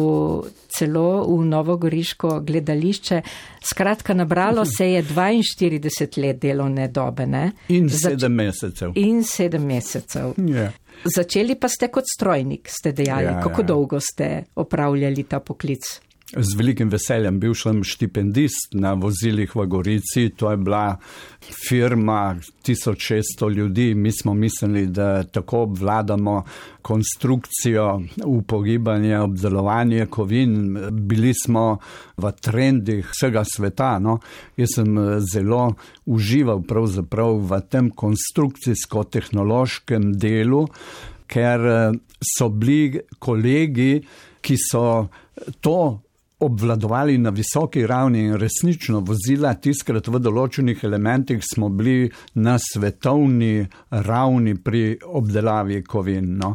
celo 0.69 1.27
v 1.27 1.45
Novogoriško 1.45 2.41
gledališče. 2.41 3.23
Skratka, 3.65 4.15
nabralo 4.15 4.65
se 4.65 4.93
je 4.93 5.03
42 5.03 6.23
let 6.23 6.39
delovne 6.39 6.89
dobe. 6.89 7.27
Ne? 7.27 7.51
In 7.69 7.91
sedem 7.91 8.33
mesecev. 8.33 8.93
In 8.95 9.25
sedem 9.25 9.67
mesecev. 9.67 10.35
Ja. 10.47 10.71
Začeli 11.05 11.55
pa 11.55 11.69
ste 11.69 11.89
kot 11.89 12.05
strojnik, 12.15 12.69
ste 12.69 12.93
dejali. 12.93 13.25
Ja, 13.25 13.41
Kako 13.43 13.61
ja. 13.61 13.67
dolgo 13.67 14.01
ste 14.01 14.45
opravljali 14.55 15.23
ta 15.23 15.41
poklic? 15.41 16.01
Z 16.31 16.55
velikim 16.55 16.87
veseljem 16.87 17.41
bil 17.43 17.59
sem 17.59 17.81
štipendist 17.83 18.79
na 18.79 18.95
vozilih 18.95 19.51
v 19.51 19.65
Gorici. 19.67 20.31
To 20.39 20.53
je 20.53 20.59
bila 20.63 20.95
firma 21.43 22.37
1600 22.63 23.51
ljudi. 23.51 23.95
Mi 23.95 24.13
smo 24.13 24.35
mislili, 24.35 24.87
da 24.87 25.23
tako 25.23 25.63
obvladamo 25.63 26.45
konstrukcijo, 26.83 28.03
upogibanje, 28.25 29.19
obdelovanje 29.19 30.07
kovin. 30.07 30.79
Bili 30.91 31.35
smo 31.35 31.79
v 32.17 32.33
trendih 32.41 33.09
vsega 33.11 33.45
sveta. 33.45 33.99
No. 33.99 34.19
Jaz 34.57 34.69
sem 34.75 34.99
eh, 34.99 35.21
zelo 35.33 35.75
užival 36.07 36.63
v 36.63 37.61
tem 37.71 37.91
konstrukcijsko-tehnološkem 37.91 40.13
delu, 40.15 40.69
ker 41.27 41.61
eh, 41.67 41.93
so 42.23 42.49
bili 42.49 43.01
kolegi, 43.19 44.03
ki 44.41 44.57
so 44.71 45.09
to 45.61 46.01
obvladovali 46.41 47.19
na 47.19 47.31
visoki 47.31 47.87
ravni 47.87 48.25
in 48.25 48.37
resnično 48.41 49.01
vozila, 49.05 49.55
tiskrat 49.55 50.09
v 50.09 50.21
določenih 50.23 50.85
elementih 50.85 51.43
smo 51.45 51.69
bili 51.69 52.11
na 52.35 52.57
svetovni 52.59 53.67
ravni 53.91 54.57
pri 54.57 54.99
obdelavi 55.05 55.83
kovin. 55.85 56.37
No. 56.41 56.55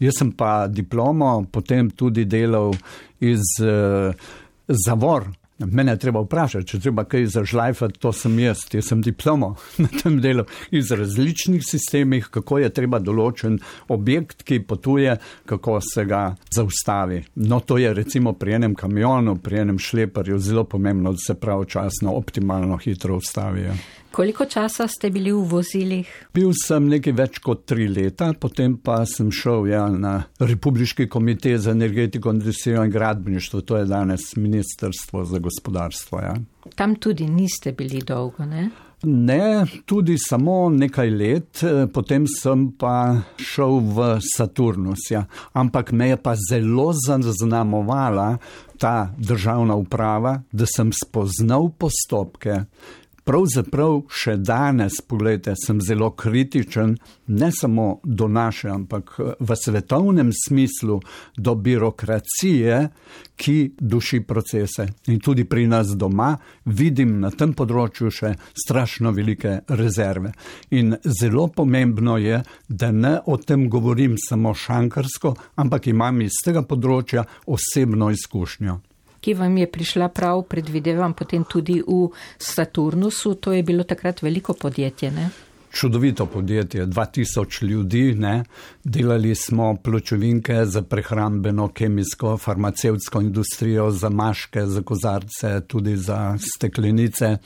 Jaz 0.00 0.20
sem 0.20 0.32
pa 0.38 0.66
diplomo 0.68 1.36
potem 1.52 1.90
tudi 1.90 2.24
delal 2.26 2.74
iz 3.20 3.42
uh, 3.62 4.14
zavor 4.68 5.28
Mene 5.58 5.92
je 5.92 5.98
treba 5.98 6.18
vprašati, 6.24 6.66
če 6.66 6.78
treba 6.82 7.04
kaj 7.06 7.28
zažlajfati, 7.30 8.00
to 8.02 8.10
sem 8.12 8.38
jaz, 8.42 8.64
jaz 8.74 8.88
sem 8.90 9.02
diplomo 9.06 9.52
na 9.82 9.88
tem 10.02 10.18
delu 10.22 10.42
iz 10.74 10.90
različnih 10.90 11.62
sistemih, 11.62 12.26
kako 12.34 12.58
je 12.58 12.72
treba 12.74 12.98
določen 12.98 13.60
objekt, 13.94 14.42
ki 14.42 14.64
potuje, 14.66 15.14
kako 15.46 15.78
se 15.84 16.04
ga 16.10 16.24
zaustavi. 16.50 17.22
No, 17.46 17.60
to 17.62 17.78
je 17.78 17.94
recimo 17.94 18.34
pri 18.34 18.58
enem 18.58 18.74
kamionu, 18.74 19.36
pri 19.38 19.62
enem 19.62 19.78
šleparju 19.78 20.40
zelo 20.42 20.64
pomembno, 20.66 21.14
da 21.14 21.22
se 21.22 21.38
pravočasno, 21.38 22.16
optimalno 22.18 22.80
hitro 22.82 23.20
ustavijo. 23.22 23.78
Koliko 24.14 24.44
časa 24.46 24.86
ste 24.88 25.10
bili 25.10 25.32
v 25.32 25.42
vozilih? 25.42 26.10
Bil 26.34 26.52
sem 26.54 26.86
nekaj 26.86 27.14
več 27.18 27.40
kot 27.42 27.64
tri 27.66 27.88
leta, 27.90 28.28
potem 28.38 28.76
pa 28.78 29.00
sem 29.10 29.32
šel 29.34 29.66
ja, 29.72 29.88
na 29.90 30.12
Republiški 30.38 31.08
komitej 31.10 31.58
za 31.64 31.74
energetiko, 31.74 32.30
industrijo 32.30 32.84
in 32.86 32.94
gradbeništvo, 32.94 33.64
to 33.66 33.80
je 33.82 33.90
danes 33.90 34.36
Ministrstvo 34.36 35.24
za 35.26 35.42
gospodarstvo. 35.42 36.22
Ja. 36.22 36.36
Tam 36.78 36.94
tudi 36.94 37.26
niste 37.26 37.74
bili 37.74 38.06
dolgo, 38.06 38.46
ne? 38.46 38.70
Ne, 39.02 39.66
tudi 39.84 40.14
samo 40.18 40.70
nekaj 40.70 41.10
let, 41.10 41.64
potem 41.92 42.30
sem 42.30 42.68
pa 42.78 43.18
šel 43.36 43.82
v 43.98 44.12
Saturnus. 44.22 45.10
Ja. 45.10 45.26
Ampak 45.52 45.90
me 45.92 46.12
je 46.14 46.22
pa 46.22 46.38
zelo 46.38 46.92
zaznamovala 46.94 48.36
ta 48.78 49.10
državna 49.18 49.74
uprava, 49.74 50.38
da 50.52 50.70
sem 50.70 50.94
spoznal 50.94 51.72
postopke, 51.78 52.62
pravzaprav 53.24 54.02
še 54.12 54.36
danes, 54.36 55.00
pogledajte, 55.08 55.54
sem 55.58 55.80
zelo 55.82 56.10
kritičen, 56.16 56.94
ne 57.26 57.50
samo 57.52 58.00
do 58.04 58.28
naše, 58.28 58.68
ampak 58.68 59.14
v 59.40 59.56
svetovnem 59.56 60.30
smislu 60.32 61.00
do 61.36 61.54
birokracije, 61.54 62.80
ki 63.36 63.56
duši 63.80 64.20
procese. 64.28 64.86
In 65.10 65.18
tudi 65.20 65.44
pri 65.44 65.66
nas 65.66 65.96
doma 65.98 66.34
vidim 66.64 67.18
na 67.20 67.32
tem 67.34 67.54
področju 67.56 68.12
še 68.12 68.34
strašno 68.54 69.10
velike 69.16 69.56
rezerve. 69.74 70.34
In 70.78 70.94
zelo 71.02 71.48
pomembno 71.48 72.18
je, 72.22 72.42
da 72.68 72.92
ne 72.92 73.16
o 73.26 73.38
tem 73.40 73.68
govorim 73.68 74.14
samo 74.20 74.54
šankarsko, 74.54 75.34
ampak 75.58 75.90
imam 75.90 76.22
iz 76.22 76.38
tega 76.44 76.62
področja 76.62 77.26
osebno 77.50 78.12
izkušnjo 78.14 78.80
ki 79.24 79.34
vam 79.34 79.56
je 79.56 79.70
prišla 79.72 80.10
prav, 80.12 80.42
predvidevam, 80.52 81.16
potem 81.16 81.48
tudi 81.48 81.80
v 81.80 82.10
Saturnusu. 82.38 83.34
To 83.40 83.56
je 83.56 83.62
bilo 83.64 83.88
takrat 83.88 84.20
veliko 84.22 84.52
podjetje, 84.52 85.10
ne? 85.10 85.30
Čudovito 85.74 86.26
podjetje, 86.26 86.86
2000 86.86 87.64
ljudi, 87.64 88.14
ne? 88.14 88.44
delali 88.84 89.34
smo 89.34 89.76
pločevinke 89.76 90.64
za 90.64 90.82
prehrambeno, 90.82 91.68
kemijsko, 91.68 92.36
farmacevtsko 92.38 93.20
industrijo, 93.20 93.90
za 93.90 94.08
maške, 94.08 94.66
za 94.66 94.82
kozarce, 94.82 95.60
tudi 95.66 95.96
za 95.96 96.36
steklenice, 96.56 97.36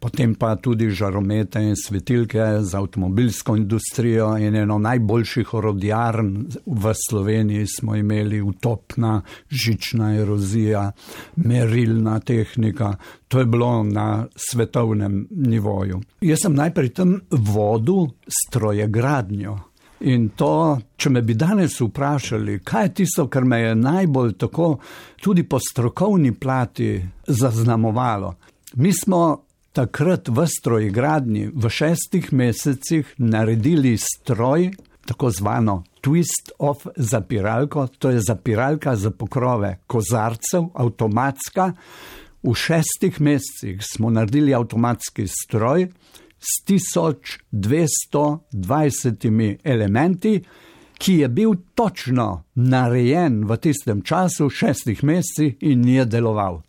potem 0.00 0.34
pa 0.34 0.56
tudi 0.56 0.90
žaromete 0.90 1.62
in 1.62 1.76
svetilke 1.76 2.42
za 2.60 2.78
avtomobilsko 2.78 3.56
industrijo 3.56 4.36
in 4.38 4.56
eno 4.56 4.78
najboljših 4.78 5.54
orodjarn 5.54 6.46
v 6.66 6.92
Sloveniji 7.08 7.66
smo 7.66 7.96
imeli 7.96 8.40
utopna, 8.40 9.22
žična 9.50 10.14
erozija, 10.16 10.92
merilna 11.36 12.20
tehnika. 12.20 12.94
To 13.28 13.38
je 13.38 13.46
bilo 13.46 13.82
na 13.82 14.26
svetovnem 14.36 15.26
nivoju. 15.30 16.00
Jaz 16.20 16.38
sem 16.42 16.54
najprej 16.54 16.88
tam 16.96 17.20
vodil 17.30 18.06
strojegradnjo. 18.28 19.58
In 20.00 20.28
to, 20.38 20.78
če 20.96 21.10
me 21.10 21.22
bi 21.26 21.34
danes 21.34 21.80
vprašali, 21.80 22.60
kaj 22.64 22.84
je 22.84 22.94
tisto, 23.02 23.26
kar 23.28 23.44
me 23.44 23.58
je 23.60 23.74
najbolj 23.74 24.36
tako 24.38 24.76
tudi 25.20 25.42
po 25.42 25.58
strokovni 25.58 26.32
plati 26.32 27.02
zaznamovalo. 27.26 28.34
Mi 28.74 28.92
smo 28.92 29.42
takrat 29.72 30.28
v 30.28 30.46
strojegradnji 30.46 31.50
v 31.54 31.70
šestih 31.70 32.32
mesecih 32.32 33.14
naredili 33.18 33.96
stroj, 33.98 34.70
tako 35.06 35.30
zvano 35.30 35.82
twist 36.02 36.52
of 36.58 36.86
zapiralko, 36.96 37.86
to 37.98 38.10
je 38.10 38.20
zapiralka 38.20 38.96
za 38.96 39.10
pokrove 39.10 39.78
kozarcev, 39.86 40.70
avtomatska. 40.74 41.72
V 42.42 42.54
šestih 42.54 43.20
mesecih 43.20 43.82
smo 43.82 44.10
naredili 44.10 44.54
avtomatski 44.54 45.26
stroj 45.26 45.88
s 46.38 46.64
1220 46.66 49.58
elementi, 49.64 50.44
ki 50.98 51.14
je 51.14 51.28
bil 51.28 51.54
točno 51.74 52.42
narejen 52.54 53.44
v 53.46 53.56
tistem 53.56 54.02
času, 54.02 54.50
šestih 54.50 55.04
mesecih, 55.04 55.56
in 55.60 55.88
je 55.88 56.04
deloval. 56.04 56.62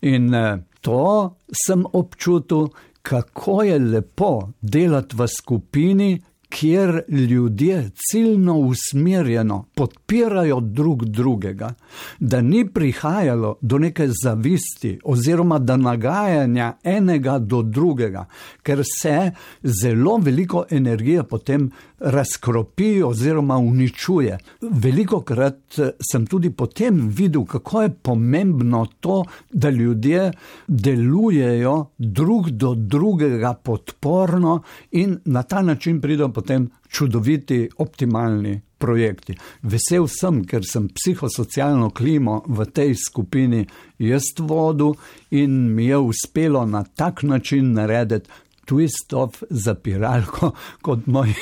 In 0.00 0.34
eh, 0.34 0.58
to 0.80 1.36
sem 1.66 1.84
občutil, 1.92 2.68
kako 3.02 3.62
je 3.62 3.78
lepo 3.78 4.48
delati 4.60 5.16
v 5.16 5.26
skupini, 5.28 6.22
kjer 6.50 7.02
ljudje 7.08 7.90
ciljno 8.10 8.58
usmerjeno 8.58 9.64
podpirajo 9.74 10.60
drug 10.60 11.04
drugega, 11.04 11.74
da 12.20 12.40
ni 12.40 12.68
prihajalo 12.68 13.58
do 13.60 13.78
neke 13.78 14.08
zavisti 14.24 14.98
oziroma 15.04 15.58
do 15.58 15.76
nagajanja 15.76 16.72
enega 16.84 17.38
do 17.38 17.62
drugega, 17.62 18.26
ker 18.62 18.82
se 19.00 19.30
zelo 19.62 20.16
veliko 20.16 20.64
energije 20.70 21.22
potem 21.22 21.70
razkropi 22.00 23.02
oziroma 23.02 23.56
uničuje. 23.58 24.38
Veliko 24.60 25.20
krat 25.20 25.78
eh, 25.78 25.90
sem 26.12 26.26
tudi 26.26 26.50
potem 26.50 27.08
videl, 27.08 27.44
kako 27.44 27.82
je 27.82 27.94
pomembno 28.02 28.86
to, 29.00 29.24
da 29.52 29.70
ljudje 29.70 30.32
delujejo 30.68 31.86
drug 31.98 32.50
do 32.50 32.74
drugega 32.74 33.54
podporno 33.54 34.62
in 34.90 35.18
na 35.24 35.42
ta 35.42 35.62
način 35.62 36.00
pridejo 36.00 36.28
potem 36.40 36.66
čudoviti, 36.88 37.68
optimalni 37.78 38.56
projekti. 38.80 39.36
Vesel 39.62 40.08
sem, 40.08 40.42
ker 40.48 40.64
sem 40.64 40.88
psihosocialno 40.88 41.90
klimo 41.92 42.40
v 42.48 42.66
tej 42.72 42.96
skupini 42.96 43.66
jaz 44.00 44.32
vodil 44.40 44.96
in 45.36 45.74
mi 45.74 45.90
je 45.90 45.98
uspelo 46.00 46.64
na 46.66 46.82
tak 46.84 47.22
način 47.22 47.74
narediti 47.76 48.30
twist 48.70 49.12
of 49.12 49.42
zapiralko, 49.50 50.52
kot 50.86 51.06
moj, 51.06 51.34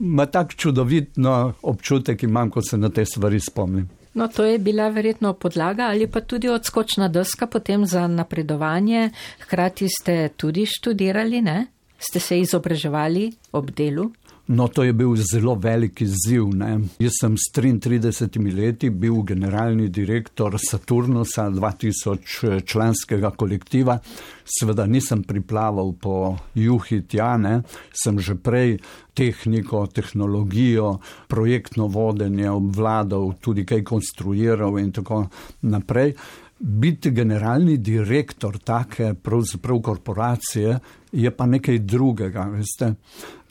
ima 0.00 0.26
tak 0.26 0.54
čudovitno 0.54 1.52
občutek 1.62 2.22
imam, 2.22 2.50
ko 2.50 2.62
se 2.62 2.78
na 2.78 2.88
te 2.88 3.04
stvari 3.04 3.40
spomnim. 3.40 3.88
No, 4.14 4.28
to 4.28 4.44
je 4.44 4.58
bila 4.58 4.88
verjetno 4.88 5.32
podlaga 5.32 5.88
ali 5.90 6.06
pa 6.06 6.20
tudi 6.20 6.48
odskočna 6.48 7.08
deska 7.08 7.46
potem 7.46 7.86
za 7.86 8.06
napredovanje. 8.06 9.10
Hkrati 9.42 9.88
ste 9.88 10.28
tudi 10.36 10.66
študirali, 10.66 11.42
ne? 11.42 11.66
Ste 12.04 12.20
se 12.20 12.38
izobraževali 12.40 13.32
ob 13.52 13.70
delu? 13.70 14.10
No, 14.46 14.68
to 14.68 14.84
je 14.84 14.92
bil 14.92 15.14
zelo 15.16 15.54
velik 15.54 16.02
izziv. 16.04 16.50
Ne? 16.52 16.74
Jaz 17.00 17.16
sem 17.20 17.36
s 17.40 17.48
33 17.56 18.52
leti 18.52 18.90
bil 18.90 19.22
generalni 19.24 19.88
direktor 19.88 20.58
Saturnusa, 20.60 21.46
2000 21.50 22.60
članskega 22.66 23.30
kolektiva. 23.30 23.98
Sveda 24.44 24.84
nisem 24.86 25.22
priplaval 25.24 25.94
po 26.00 26.36
juhi 26.54 27.00
tja, 27.08 27.38
ne? 27.40 27.62
sem 27.96 28.20
že 28.20 28.34
prej 28.36 28.76
tehniko, 29.16 29.86
tehnologijo, 29.86 30.98
projektno 31.28 31.86
vodenje 31.88 32.50
obvladal, 32.50 33.32
tudi 33.40 33.64
kaj 33.64 33.80
konstruiral 33.84 34.76
in 34.78 34.92
tako 34.92 35.22
naprej. 35.62 36.12
Biti 36.58 37.10
generalni 37.10 37.78
direktor 37.78 38.58
take 38.58 39.14
pravzaprav 39.14 39.80
korporacije 39.80 40.76
je 41.14 41.30
pa 41.30 41.46
nekaj 41.46 41.78
drugega. 41.78 42.48
Veste? 42.52 42.94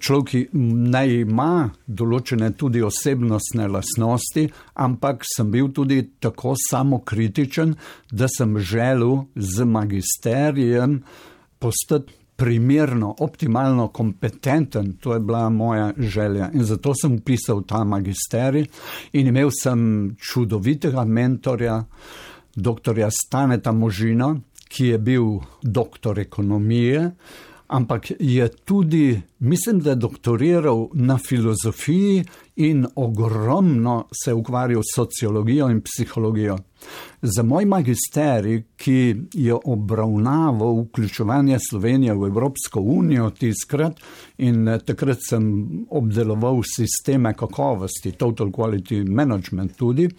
Človek 0.04 0.52
naj 0.94 1.14
ima 1.22 1.70
določene 1.88 2.52
tudi 2.60 2.82
osebnostne 2.84 3.70
lasnosti, 3.72 4.50
ampak 4.84 5.24
sem 5.28 5.52
bil 5.52 5.72
tudi 5.72 6.02
tako 6.20 6.58
samokritičen, 6.60 7.76
da 8.12 8.28
sem 8.28 8.58
želel 8.60 9.24
z 9.36 9.64
magisterijem 9.64 11.00
postati 11.60 12.20
primerno, 12.36 13.14
optimalno 13.24 13.88
kompetenten. 13.88 14.98
To 15.00 15.14
je 15.14 15.20
bila 15.20 15.50
moja 15.50 15.94
želja 15.98 16.50
in 16.54 16.64
zato 16.64 16.92
sem 17.02 17.20
pisal 17.22 17.64
ta 17.64 17.84
magisterij 17.84 18.66
in 19.14 19.28
imel 19.28 19.52
sem 19.62 20.16
čudovitega 20.20 21.06
mentorja 21.06 21.84
dr. 22.56 23.00
Staneta 23.10 23.72
Možina, 23.72 24.36
ki 24.70 24.86
je 24.86 24.98
bil 24.98 25.26
doktor 25.62 26.20
ekonomije, 26.20 27.12
ampak 27.74 28.12
je 28.20 28.48
tudi, 28.48 29.22
mislim, 29.40 29.80
da 29.80 29.90
je 29.90 29.96
doktoriral 29.96 30.88
na 30.94 31.18
filozofiji 31.18 32.24
in 32.56 32.86
ogromno 32.96 34.08
se 34.24 34.34
ukvarjal 34.34 34.82
s 34.82 34.96
sociologijo 34.96 35.70
in 35.70 35.82
psihologijo. 35.82 36.58
Za 37.22 37.44
moj 37.44 37.66
magisterij, 37.66 38.64
ki 38.76 39.16
je 39.34 39.56
obravnaval 39.66 40.82
vključevanje 40.82 41.58
Slovenije 41.70 42.14
v 42.14 42.28
Evropsko 42.28 42.80
unijo 42.80 43.30
tiskrat 43.30 44.00
in 44.38 44.80
takrat 44.86 45.18
sem 45.30 45.70
obdeloval 45.90 46.62
sisteme 46.76 47.34
kakovosti, 47.34 48.12
total 48.12 48.48
quality 48.48 49.10
management 49.10 49.76
tudi, 49.78 50.10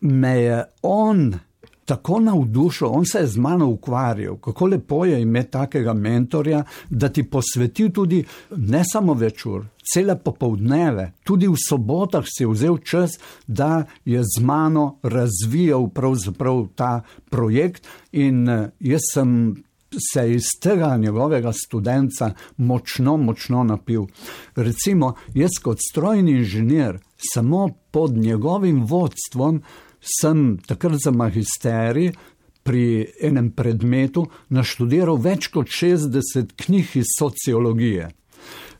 me 0.00 0.36
je 0.38 0.64
on 0.82 1.32
tako 1.90 2.20
navdušil, 2.20 2.88
on 2.88 3.06
se 3.06 3.18
je 3.18 3.26
z 3.26 3.36
mano 3.36 3.66
ukvarjal, 3.66 4.36
kako 4.36 4.66
lepo 4.66 5.04
je 5.04 5.22
imeti 5.22 5.50
takega 5.50 5.94
mentorja, 5.94 6.64
da 6.90 7.08
ti 7.08 7.22
posveti 7.22 7.88
tudi 7.92 8.24
ne 8.56 8.82
samo 8.92 9.14
večer, 9.14 9.64
cele 9.94 10.14
popovdneve, 10.18 11.12
tudi 11.24 11.48
v 11.48 11.58
sobotah 11.68 12.24
si 12.26 12.46
vzel 12.46 12.78
čas, 12.78 13.18
da 13.46 13.84
je 14.04 14.22
z 14.22 14.42
mano 14.42 15.00
razvijal 15.02 15.88
pravzaprav 15.88 16.66
ta 16.74 17.00
projekt 17.30 17.88
in 18.12 18.48
eh, 18.48 18.70
jaz 18.80 19.10
sem 19.14 19.56
se 20.12 20.32
iz 20.32 20.46
tega 20.62 20.96
njegovega 20.96 21.52
študenta 21.52 22.34
močno, 22.56 23.16
močno 23.16 23.64
napil. 23.64 24.06
Recimo, 24.54 25.14
jaz 25.34 25.58
kot 25.62 25.78
strojni 25.90 26.38
inženir, 26.38 26.98
samo 27.34 27.68
pod 27.90 28.12
njegovim 28.12 28.84
vodstvom, 28.86 29.62
sem 30.00 30.58
takrat 30.66 31.00
za 31.04 31.10
magisterij 31.10 32.12
pri 32.62 33.06
enem 33.22 33.50
predmetu 33.56 34.26
naštudiral 34.48 35.20
več 35.20 35.48
kot 35.52 35.68
60 35.68 36.56
knjig 36.56 36.96
iz 37.00 37.14
sociologije. 37.18 38.10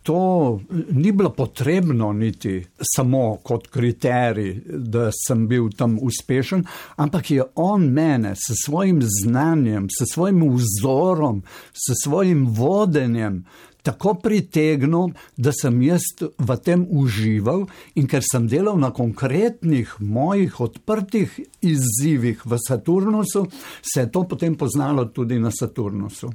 To 0.02 0.60
ni 0.90 1.12
bilo 1.12 1.30
potrebno 1.30 2.12
niti 2.12 2.64
samo 2.94 3.36
kot 3.42 3.66
kriterij, 3.68 4.62
da 4.66 5.10
sem 5.26 5.44
bil 5.48 5.68
tam 5.76 5.98
uspešen, 6.02 6.64
ampak 6.96 7.30
je 7.30 7.44
on 7.54 7.84
mene 7.92 8.34
s 8.34 8.56
svojim 8.64 9.02
znanjem, 9.02 9.88
s 9.90 10.12
svojim 10.12 10.40
vzorom, 10.56 11.42
s 11.72 12.02
svojim 12.04 12.46
vodenjem 12.46 13.44
tako 13.82 14.14
pritegnil, 14.14 15.12
da 15.36 15.52
sem 15.52 15.82
jaz 15.82 16.02
v 16.38 16.56
tem 16.64 16.86
užival 16.90 17.66
in 17.94 18.08
ker 18.10 18.24
sem 18.24 18.48
delal 18.48 18.78
na 18.78 18.90
konkretnih 18.90 19.96
mojih 20.00 20.60
odprtih 20.60 21.40
izzivih 21.60 22.46
v 22.46 22.58
Saturnusu, 22.68 23.46
se 23.82 24.00
je 24.00 24.12
to 24.12 24.24
potem 24.28 24.56
poznalo 24.56 25.04
tudi 25.04 25.38
na 25.38 25.50
Saturnusu. 25.50 26.30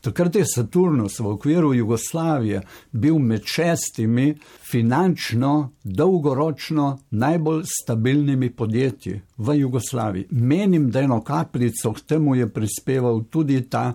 Takrat 0.00 0.36
je 0.36 0.44
Saturnus 0.44 1.18
v 1.20 1.26
okviru 1.26 1.74
Jugoslavije 1.74 2.62
bil 2.92 3.18
med 3.18 3.42
šestimi 3.44 4.34
finančno, 4.70 5.72
dolgoročno 5.84 6.98
najbolj 7.10 7.62
stabilnimi 7.82 8.50
podjetji 8.50 9.20
v 9.38 9.54
Jugoslaviji. 9.54 10.26
Menim, 10.30 10.90
da 10.90 11.00
eno 11.00 11.20
kapljico 11.20 11.92
k 11.92 12.00
temu 12.00 12.34
je 12.34 12.48
prispeval 12.48 13.24
tudi 13.30 13.60
ta 13.70 13.92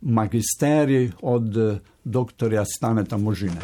magisterij 0.00 1.10
od 1.22 1.80
dr. 2.08 2.64
Staneta 2.64 3.16
Možine. 3.16 3.60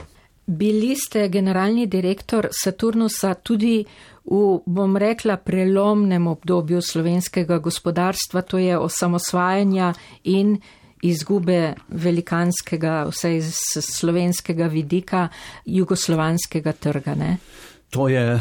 Bili 0.46 0.96
ste 0.96 1.28
generalni 1.28 1.86
direktor 1.86 2.48
Saturnusa 2.52 3.34
tudi 3.34 3.78
v, 4.24 4.40
bom 4.66 4.96
rekla, 4.96 5.36
prelomnem 5.36 6.26
obdobju 6.26 6.82
slovenskega 6.82 7.58
gospodarstva, 7.58 8.42
to 8.42 8.58
je 8.58 8.78
osamosvajanja 8.78 9.94
in 10.24 10.58
izgube 11.04 11.74
velikanskega, 11.88 13.06
vsaj 13.08 13.40
z 13.40 13.80
slovenskega 13.80 14.68
vidika, 14.72 15.28
jugoslovanskega 15.64 16.72
trga. 16.72 17.14
Ne? 17.14 17.36
To 17.90 18.08
je 18.08 18.40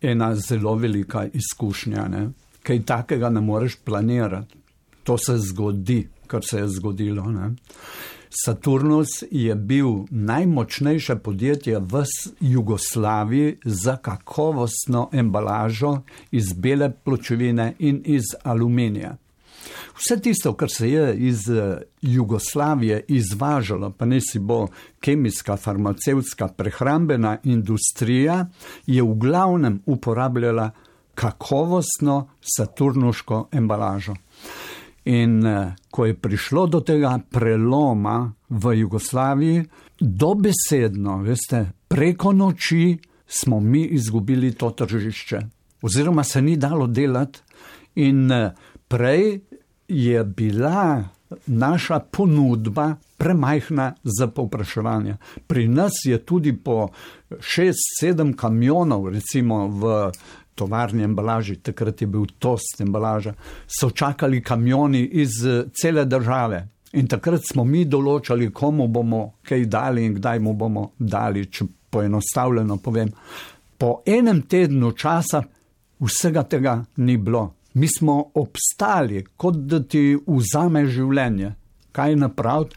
ena 0.00 0.34
zelo 0.36 0.74
velika 0.74 1.26
izkušnja. 1.32 2.08
Ne? 2.08 2.28
Kaj 2.62 2.82
takega 2.84 3.30
ne 3.30 3.40
moreš 3.40 3.76
planirati. 3.84 4.56
To 5.04 5.18
se 5.18 5.38
zgodi, 5.38 6.08
kar 6.26 6.44
se 6.44 6.58
je 6.58 6.68
zgodilo. 6.68 7.30
Ne? 7.32 7.54
Saturnus 8.30 9.08
je 9.30 9.54
bil 9.54 9.88
najmočnejše 10.10 11.16
podjetje 11.16 11.78
v 11.78 12.04
Jugoslaviji 12.40 13.56
za 13.64 13.96
kakovostno 13.96 15.08
embalažo 15.12 15.98
iz 16.30 16.52
bele 16.52 16.92
pločevine 17.04 17.74
in 17.78 18.02
iz 18.04 18.22
aluminija. 18.42 19.16
Vse 19.98 20.20
tisto, 20.20 20.52
kar 20.54 20.70
se 20.70 20.90
je 20.90 21.16
iz 21.16 21.40
Jugoslavije 22.02 23.04
izvažalo, 23.08 23.90
pa 23.90 24.04
ne 24.04 24.20
si 24.20 24.38
bo 24.38 24.68
kemijska, 25.00 25.56
farmacevtska, 25.56 26.48
prehrambena 26.48 27.38
industrija, 27.44 28.46
je 28.86 29.02
v 29.02 29.14
glavnem 29.14 29.82
uporabljala 29.86 30.70
kakovostno 31.14 32.28
saturnuško 32.56 33.48
embalažo. 33.52 34.14
In 35.04 35.46
eh, 35.46 35.74
ko 35.90 36.06
je 36.06 36.14
prišlo 36.14 36.66
do 36.66 36.80
tega 36.80 37.18
preloma 37.30 38.32
v 38.48 38.74
Jugoslaviji, 38.80 39.64
dobesedno, 40.00 41.22
veste, 41.24 41.64
preko 41.88 42.32
noči 42.32 42.98
smo 43.26 43.60
mi 43.60 43.84
izgubili 43.84 44.52
to 44.52 44.70
tržišče, 44.70 45.40
oziroma 45.82 46.24
se 46.24 46.42
ni 46.42 46.56
dalo 46.56 46.86
delati, 46.86 47.40
in 47.94 48.32
eh, 48.32 48.52
prej 48.88 49.40
je 49.88 50.24
bila 50.24 51.04
naša 51.46 51.98
ponudba 51.98 52.94
premajhna 53.16 53.94
za 54.04 54.26
povpraševanje. 54.26 55.16
Pri 55.46 55.68
nas 55.68 55.92
je 56.04 56.18
tudi 56.18 56.52
po 56.56 56.88
6-7 57.30 58.34
kamionov, 58.36 59.08
recimo 59.08 59.68
v 59.68 60.10
tovarni 60.54 61.02
embalaži, 61.02 61.56
takrat 61.56 62.02
je 62.02 62.06
bil 62.06 62.26
tost 62.38 62.80
embalaža, 62.80 63.34
so 63.66 63.90
čakali 63.90 64.42
kamioni 64.42 65.04
iz 65.04 65.44
eh, 65.46 65.64
cele 65.72 66.04
države. 66.04 66.66
In 66.92 67.06
takrat 67.06 67.46
smo 67.46 67.64
mi 67.64 67.84
določali, 67.86 68.50
komu 68.52 68.88
bomo 68.88 69.22
kaj 69.46 69.64
dali 69.70 70.04
in 70.04 70.16
kdaj 70.18 70.40
mu 70.42 70.54
bomo 70.58 70.90
dali, 70.98 71.46
če 71.46 71.66
poenostavljeno 71.90 72.76
povem. 72.82 73.12
Po 73.78 74.00
enem 74.06 74.42
tednu 74.42 74.92
časa 74.98 75.42
vsega 76.00 76.42
tega 76.42 76.80
ni 76.96 77.16
bilo. 77.16 77.46
Mi 77.74 77.86
smo 77.88 78.32
obstali, 78.34 79.24
kot 79.36 79.62
da 79.70 79.78
ti 79.82 80.18
vzame 80.26 80.86
življenje. 80.90 81.54
Kaj 81.92 82.16
napraviti? 82.16 82.76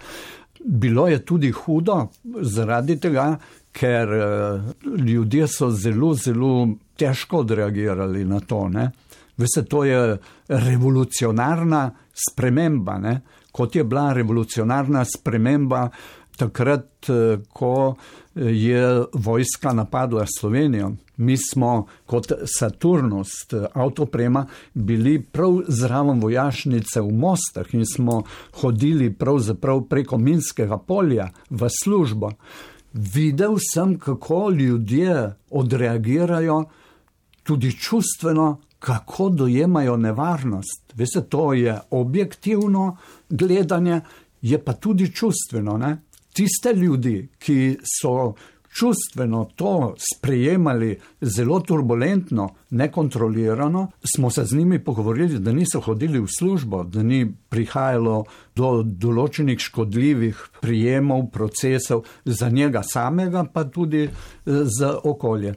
Bilo 0.63 1.07
je 1.09 1.19
tudi 1.25 1.49
hudo 1.51 1.97
zaradi 2.23 2.95
tega, 3.01 3.33
ker 3.73 4.09
uh, 4.13 4.97
ljudje 5.05 5.47
so 5.47 5.71
zelo, 5.71 6.13
zelo 6.13 6.67
težko 6.97 7.41
odreagirali 7.43 8.25
na 8.25 8.39
to. 8.39 8.67
Ne? 8.69 8.91
Veste, 9.37 9.65
to 9.65 9.83
je 9.83 10.17
revolucionarna 10.47 11.91
sprememba, 12.13 12.97
ne? 13.01 13.21
kot 13.51 13.75
je 13.75 13.83
bila 13.83 14.13
revolucionarna 14.13 15.05
sprememba 15.05 15.87
takrat, 16.37 17.09
eh, 17.09 17.37
ko 17.53 17.95
je 18.35 19.03
vojska 19.13 19.73
napadla 19.73 20.25
Slovenijo. 20.39 20.91
Mi 21.17 21.37
smo 21.37 21.85
kot 22.05 22.31
Saturnus, 22.57 23.29
avtoprema, 23.73 24.45
bili 24.73 25.21
prav 25.21 25.59
zraven 25.67 26.19
vojašnice 26.19 27.01
v 27.01 27.11
Mostah 27.11 27.73
in 27.73 27.85
smo 27.85 28.23
hodili 28.61 29.13
pravzaprav 29.13 29.83
preko 29.89 30.17
Minskega 30.17 30.77
polja 30.77 31.29
v 31.49 31.69
službo 31.83 32.31
videl 32.93 33.57
sem, 33.73 33.99
kako 33.99 34.49
ljudje 34.49 35.33
odreagirajo, 35.49 36.63
tudi 37.43 37.71
čustveno, 37.71 38.61
kako 38.79 39.29
dojemajo 39.29 39.97
nevarnost. 39.97 40.93
Veste, 40.93 41.21
to 41.21 41.53
je 41.53 41.79
objektivno 41.89 42.97
gledanje, 43.29 44.01
je 44.41 44.63
pa 44.63 44.73
tudi 44.73 45.11
čustveno. 45.13 45.77
Ne? 45.77 45.97
Tiste 46.33 46.73
ljudi, 46.73 47.29
ki 47.39 47.77
so 48.01 48.33
čustveno 48.73 49.45
to 49.55 49.95
sprejemali 50.13 50.99
zelo 51.21 51.59
turbulentno, 51.59 52.49
nekontrolirano, 52.69 53.91
smo 54.15 54.29
se 54.29 54.45
z 54.45 54.57
njimi 54.57 54.83
pogovorili, 54.83 55.39
da 55.39 55.51
niso 55.51 55.79
hodili 55.79 56.19
v 56.19 56.27
službo, 56.37 56.83
da 56.83 57.03
ni 57.03 57.27
prihajalo 57.49 58.23
do 58.55 58.83
določenih 58.83 59.59
škodljivih 59.59 60.43
prijemov, 60.61 61.29
procesov 61.31 62.05
za 62.25 62.49
njega 62.49 62.83
samega, 62.83 63.45
pa 63.53 63.63
tudi 63.63 64.03
eh, 64.03 64.11
za 64.79 64.97
okolje. 65.03 65.55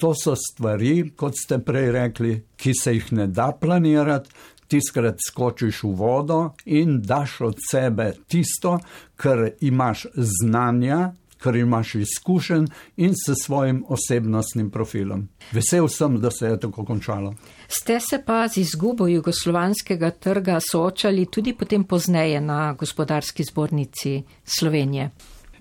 To 0.00 0.14
so 0.16 0.34
stvari, 0.36 1.10
kot 1.16 1.36
ste 1.36 1.58
prej 1.58 1.90
rekli, 1.92 2.32
ki 2.56 2.72
se 2.74 2.94
jih 2.94 3.12
ne 3.12 3.26
da 3.26 3.52
planirati. 3.52 4.30
Tiskrat 4.70 5.18
skočiš 5.18 5.82
v 5.82 5.88
vodo 5.98 6.52
in 6.64 7.00
daš 7.02 7.40
od 7.48 7.56
sebe 7.58 8.12
tisto, 8.30 8.76
kar 9.18 9.48
imaš 9.60 10.04
znanja, 10.14 11.10
kar 11.42 11.56
imaš 11.56 11.94
izkušen 11.94 12.66
in 12.96 13.14
s 13.14 13.44
svojim 13.44 13.84
osebnostnim 13.88 14.70
profilom. 14.70 15.28
Vesel 15.52 15.88
sem, 15.88 16.20
da 16.20 16.30
se 16.30 16.46
je 16.46 16.60
tako 16.60 16.84
končalo. 16.84 17.34
Ste 17.68 18.00
se 18.00 18.22
pa 18.26 18.48
z 18.48 18.56
izgubo 18.60 19.08
jugoslovanskega 19.08 20.10
trga 20.10 20.60
soočali 20.70 21.26
tudi 21.26 21.54
potem 21.54 21.84
pozneje 21.84 22.40
na 22.40 22.72
gospodarski 22.72 23.44
zbornici 23.44 24.22
Slovenije? 24.44 25.10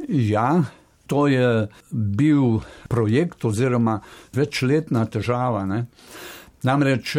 Ja. 0.07 0.63
To 1.09 1.27
je 1.27 1.67
bil 1.91 2.59
projekt 2.87 3.45
oziroma 3.45 3.99
večletna 4.33 5.05
težava. 5.05 5.65
Ne? 5.65 5.85
Namreč 6.63 7.15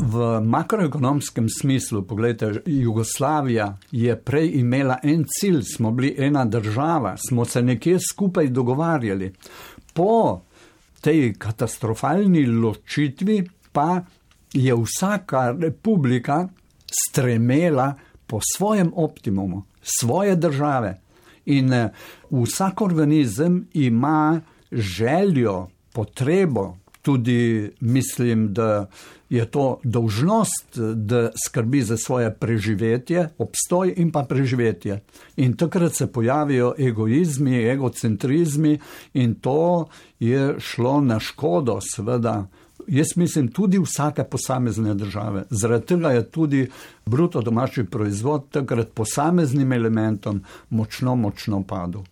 V 0.00 0.40
makroekonomskem 0.40 1.46
smislu, 1.60 2.02
pogledajte, 2.02 2.62
Jugoslavija 2.66 3.76
je 3.90 4.16
prej 4.16 4.50
imela 4.54 4.98
en 5.02 5.24
cilj, 5.38 5.62
smo 5.74 5.90
bili 5.90 6.14
ena 6.18 6.44
država, 6.44 7.16
smo 7.28 7.44
se 7.44 7.62
nekje 7.62 7.98
skupaj 8.12 8.48
dogovarjali. 8.48 9.32
Po 9.94 10.40
tej 11.00 11.34
katastrofalni 11.38 12.46
ločitvi 12.46 13.44
pa 13.72 14.00
je 14.52 14.74
vsaka 14.74 15.56
republika 15.60 16.48
stremela 16.86 17.94
po 18.26 18.40
svojem 18.56 18.92
optimumu, 18.94 19.62
svoje 19.82 20.36
države. 20.36 21.00
In 21.46 21.72
eh, 21.72 21.90
vsak 22.30 22.80
organizem 22.80 23.68
ima 23.72 24.40
željo, 24.72 25.68
potrebo, 25.92 26.76
tudi 27.06 27.70
mislim, 27.80 28.54
da 28.54 28.86
je 29.30 29.44
to 29.50 29.80
dolžnost, 29.84 30.78
da 30.94 31.30
skrbi 31.46 31.82
za 31.82 31.96
svoje 31.96 32.34
preživetje, 32.34 33.28
obstoj 33.38 33.94
in 33.96 34.10
pa 34.12 34.22
preživetje. 34.22 35.00
In 35.36 35.56
takrat 35.56 35.94
se 35.94 36.06
pojavijo 36.12 36.74
egoizmi, 36.78 37.62
egocentrizmi 37.64 38.78
in 39.14 39.34
to 39.34 39.86
je 40.20 40.54
šlo 40.58 41.00
na 41.00 41.20
škodo, 41.20 41.78
seveda. 41.94 42.46
Jaz 42.86 43.16
mislim 43.16 43.48
tudi 43.48 43.78
vsake 43.78 44.24
posamezne 44.24 44.94
države. 44.94 45.44
Zaradi 45.50 45.86
tega 45.86 46.10
je 46.10 46.30
tudi 46.30 46.66
bruto 47.06 47.40
domači 47.40 47.84
proizvod 47.84 48.50
takrat 48.50 48.90
posameznim 48.94 49.72
elementom 49.72 50.42
močno, 50.70 51.16
močno 51.16 51.62
padel. 51.62 52.02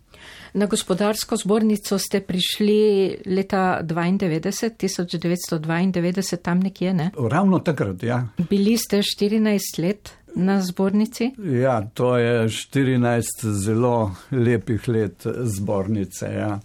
Na 0.55 0.65
gospodarsko 0.65 1.35
zbornico 1.35 1.97
ste 1.99 2.21
prišli 2.21 2.77
leta 3.25 3.81
92, 3.83 4.69
1992, 4.79 6.37
tam 6.37 6.59
nekje, 6.59 6.93
ne? 6.93 7.09
Ravno 7.29 7.59
takrat, 7.59 8.03
ja. 8.03 8.27
Bili 8.49 8.77
ste 8.77 9.01
14 9.03 9.81
let 9.83 10.11
na 10.35 10.61
zbornici? 10.61 11.31
Ja, 11.61 11.81
to 11.93 12.17
je 12.17 12.47
14 12.47 13.51
zelo 13.51 14.15
lepih 14.31 14.87
let 14.87 15.27
zbornice, 15.43 16.25
ja. 16.25 16.59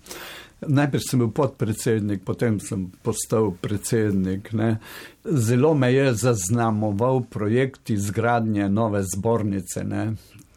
Najprej 0.60 1.00
sem 1.00 1.18
bil 1.18 1.32
podpredsednik, 1.34 2.22
potem 2.24 2.60
sem 2.60 2.90
postal 3.02 3.50
predsednik. 3.60 4.52
Ne. 4.52 4.76
Zelo 5.24 5.74
me 5.74 5.90
je 5.92 6.12
zaznamoval 6.14 7.24
projekt 7.26 7.90
izgradnje 7.90 8.68
nove 8.68 9.02
zbornice, 9.16 9.84
ne, 9.84 10.12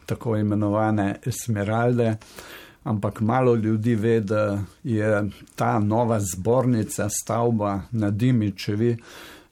tako 0.06 0.36
imenovane 0.36 1.16
Esmeralde, 1.26 2.16
ampak 2.84 3.20
malo 3.20 3.54
ljudi 3.54 3.94
ve, 3.94 4.20
da 4.20 4.62
je 4.84 5.30
ta 5.56 5.78
nova 5.78 6.20
zbornica, 6.20 7.08
stavba 7.08 7.80
na 7.90 8.10
Dimičevi, 8.10 8.96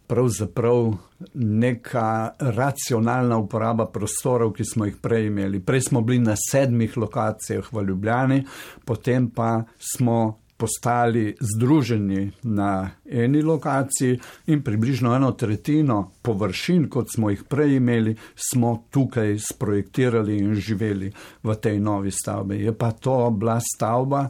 pravzaprav 0.06 0.92
neka 1.34 2.30
racionalna 2.38 3.38
uporaba 3.38 3.86
prostorov, 3.86 4.52
ki 4.52 4.64
smo 4.64 4.84
jih 4.84 4.96
prej 5.00 5.26
imeli. 5.26 5.60
Prej 5.60 5.80
smo 5.80 6.00
bili 6.00 6.18
na 6.18 6.34
sedmih 6.50 6.96
lokacijah 6.96 7.72
v 7.72 7.82
Ljubljani, 7.82 8.44
potem 8.84 9.30
pa 9.30 9.62
smo 9.78 10.41
postali 10.62 11.36
združeni 11.40 12.30
na 12.42 12.90
eni 13.10 13.42
lokaciji 13.42 14.18
in 14.46 14.62
približno 14.62 15.14
eno 15.16 15.32
tretjino 15.32 16.12
površin, 16.22 16.86
kot 16.88 17.10
smo 17.14 17.30
jih 17.30 17.42
prej 17.50 17.76
imeli, 17.76 18.14
smo 18.34 18.84
tukaj 18.90 19.38
sprojektirali 19.38 20.38
in 20.38 20.54
živeli 20.54 21.10
v 21.42 21.54
tej 21.54 21.80
novi 21.80 22.10
stavbi. 22.10 22.60
Je 22.62 22.78
pa 22.78 22.92
to 22.92 23.30
bila 23.30 23.58
stavba, 23.74 24.28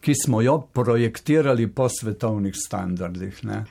ki 0.00 0.14
smo 0.24 0.40
jo 0.40 0.56
projektirali 0.72 1.68
po 1.68 1.88
svetovnih 1.88 2.56
standardih. 2.56 3.44
Ne. 3.44 3.64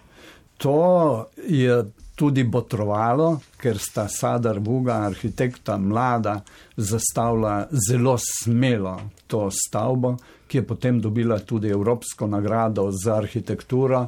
To 0.57 1.25
je 1.47 1.83
tudi 2.17 2.43
botrovalo, 2.43 3.39
ker 3.61 3.77
sta 3.77 4.07
Sadar 4.09 4.59
Buga, 4.59 5.03
arhitekta 5.05 5.77
mlada, 5.77 6.41
zastavila 6.77 7.67
zelo 7.89 8.15
smelo 8.17 8.95
to 9.27 9.49
stavbo, 9.53 10.15
ki 10.47 10.57
je 10.57 10.63
potem 10.65 11.01
dobila 11.01 11.39
tudi 11.39 11.69
Evropsko 11.69 12.27
nagrado 12.27 12.89
za 12.91 13.19
arhitekturo 13.21 14.07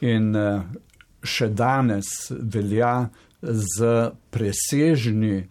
in 0.00 0.34
eh, 0.36 0.64
še 1.22 1.48
danes 1.54 2.10
velja 2.30 3.06
z 3.44 4.10
presežni 4.30 5.44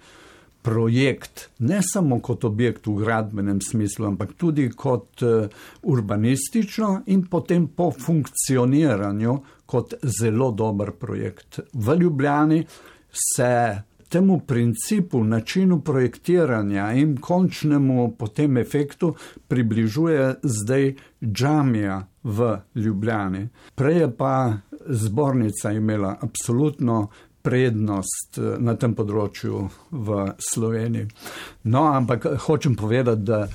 projekt, 0.63 1.49
ne 1.59 1.79
samo 1.83 2.19
kot 2.23 2.43
objekt 2.47 2.87
v 2.87 2.97
gradbenem 3.03 3.59
smislu, 3.61 4.07
ampak 4.11 4.35
tudi 4.39 4.69
kot 4.75 5.23
eh, 5.23 5.47
urbanistično 5.83 7.03
in 7.15 7.27
potem 7.31 7.67
po 7.67 7.91
funkcioniranju 7.91 9.39
kot 9.73 9.93
zelo 10.19 10.51
dober 10.51 10.91
projekt. 10.99 11.59
V 11.73 11.95
Ljubljani 11.97 12.61
se 13.09 13.81
temu 14.09 14.39
principu, 14.39 15.23
načinu 15.23 15.79
projektiranja 15.81 16.91
in 16.93 17.17
končnemu 17.17 18.11
potem 18.17 18.57
efektu 18.57 19.15
približuje 19.47 20.35
zdaj 20.43 20.93
džamija 21.23 21.97
v 22.23 22.57
Ljubljani. 22.75 23.47
Prej 23.75 23.99
je 23.99 24.11
pa 24.17 24.53
zbornica 24.85 25.71
imela 25.71 26.17
absolutno 26.21 27.07
prednost 27.41 28.37
eh, 28.37 28.55
na 28.59 28.75
tem 28.79 28.93
področju 28.95 29.67
v 29.91 30.25
Sloveniji. 30.51 31.09
No, 31.73 31.87
ampak 31.91 32.27
hočem 32.45 32.75
povedati, 32.79 33.25
da 33.25 33.47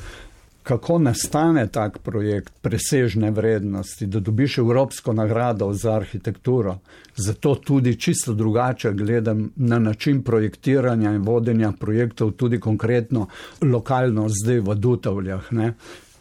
kako 0.68 0.98
nastane 0.98 1.66
tak 1.68 1.98
projekt 1.98 2.52
presežne 2.60 3.30
vrednosti, 3.30 4.06
da 4.06 4.20
dobiš 4.20 4.58
Evropsko 4.58 5.12
nagrado 5.12 5.72
za 5.72 5.94
arhitekturo. 5.96 6.78
Zato 7.16 7.54
tudi 7.54 8.00
čisto 8.00 8.34
drugače 8.34 8.92
gledam 8.92 9.50
na 9.56 9.78
način 9.78 10.22
projektiranja 10.22 11.14
in 11.14 11.22
vodenja 11.22 11.72
projektov, 11.80 12.30
tudi 12.30 12.60
konkretno 12.60 13.26
lokalno 13.62 14.28
zdaj 14.28 14.60
v 14.60 14.74
Dutavljah. 14.74 15.52
Ne. 15.52 15.72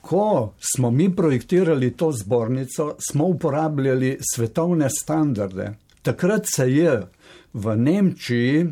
Ko 0.02 0.54
smo 0.76 0.92
mi 0.92 1.16
projektirali 1.16 1.92
to 1.92 2.12
zbornico, 2.12 2.96
smo 3.12 3.26
uporabljali 3.26 4.18
svetovne 4.34 4.90
standarde. 4.90 5.74
Takrat 6.02 6.46
se 6.56 6.72
je 6.72 7.02
v 7.54 7.76
Nemčiji 7.76 8.66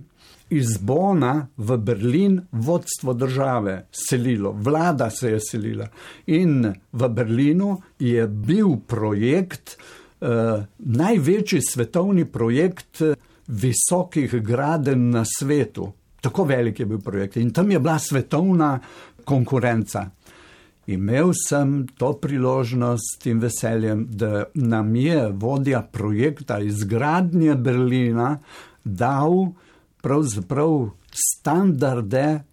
iz 0.50 0.78
Bona 0.78 1.48
v 1.58 1.78
Berlin 1.78 2.42
vodstvo 2.52 3.14
države 3.14 3.86
selilo, 3.92 4.52
vlada 4.52 5.10
se 5.10 5.32
je 5.32 5.40
selila. 5.40 5.88
In 6.26 6.74
v 6.92 7.10
Berlinu 7.10 7.82
je 8.00 8.28
bil 8.28 8.78
projekt, 8.88 9.78
eh, 10.22 10.66
največji 10.78 11.62
svetovni 11.62 12.26
projekt 12.26 13.02
eh, 13.02 13.16
visokih 13.48 14.32
graden 14.32 15.10
na 15.10 15.24
svetu. 15.40 15.92
Tako 16.22 16.44
velik 16.44 16.80
je 16.80 16.86
bil 16.86 17.00
projekt 17.00 17.38
in 17.38 17.54
tam 17.54 17.72
je 17.72 17.80
bila 17.80 18.00
svetovna 18.00 18.80
konkurenca. 19.24 20.10
Imel 20.88 21.32
sem 21.34 21.88
to 21.98 22.14
priložnost 22.14 23.26
in 23.26 23.40
veseljem, 23.40 24.08
da 24.10 24.44
nam 24.54 24.96
je 24.96 25.30
vodja 25.34 25.82
projekta 25.82 26.60
izgradnje 26.60 27.56
Berlina 27.56 28.38
dal 28.84 29.48
pravzaprav 30.06 30.90
standarde, 31.10 32.44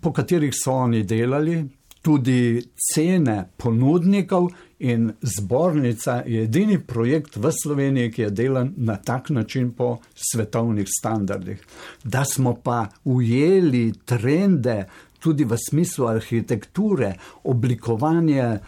po 0.00 0.12
katerih 0.12 0.52
so 0.54 0.72
oni 0.72 1.02
delali, 1.02 1.56
tudi 2.02 2.62
cene 2.76 3.48
ponudnikov 3.56 4.46
in 4.78 5.08
zbornica 5.22 6.20
je 6.26 6.44
edini 6.44 6.78
projekt 6.78 7.36
v 7.36 7.50
Sloveniji, 7.62 8.12
ki 8.12 8.22
je 8.22 8.30
delan 8.30 8.70
na 8.76 8.96
tak 8.96 9.30
način 9.30 9.72
po 9.74 9.96
svetovnih 10.14 10.86
standardih. 10.98 11.66
Da 12.04 12.24
smo 12.24 12.54
pa 12.54 12.86
ujeli 13.04 13.92
trende 14.04 14.84
tudi 15.18 15.44
v 15.44 15.58
smislu 15.58 16.06
arhitekture, 16.06 17.14
oblikovanje 17.44 18.58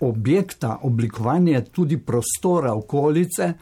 objekta, 0.00 0.78
oblikovanje 0.82 1.64
tudi 1.72 1.96
prostora 1.96 2.74
okolice, 2.74 3.52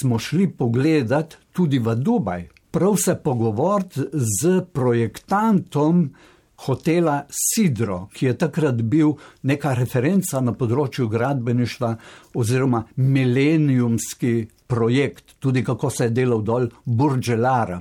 smo 0.00 0.18
šli 0.18 0.48
pogledat 0.48 1.36
tudi 1.52 1.78
v 1.78 1.94
Dubaj 1.94 2.55
prav 2.76 2.96
se 2.96 3.14
pogovoriti 3.24 4.00
z 4.12 4.60
projektantom 4.72 6.10
hotela 6.56 7.22
Sidro, 7.30 8.08
ki 8.12 8.26
je 8.26 8.34
takrat 8.38 8.82
bil 8.82 9.14
neka 9.48 9.72
referenca 9.78 10.42
na 10.44 10.52
področju 10.52 11.06
gradbeništva 11.08 11.94
oziroma 12.36 12.82
milenijumski 12.96 14.34
projekt, 14.68 15.38
tudi 15.40 15.64
kako 15.64 15.90
se 15.90 16.10
je 16.10 16.14
delal 16.18 16.42
dol 16.44 16.68
Burđelara. 16.84 17.80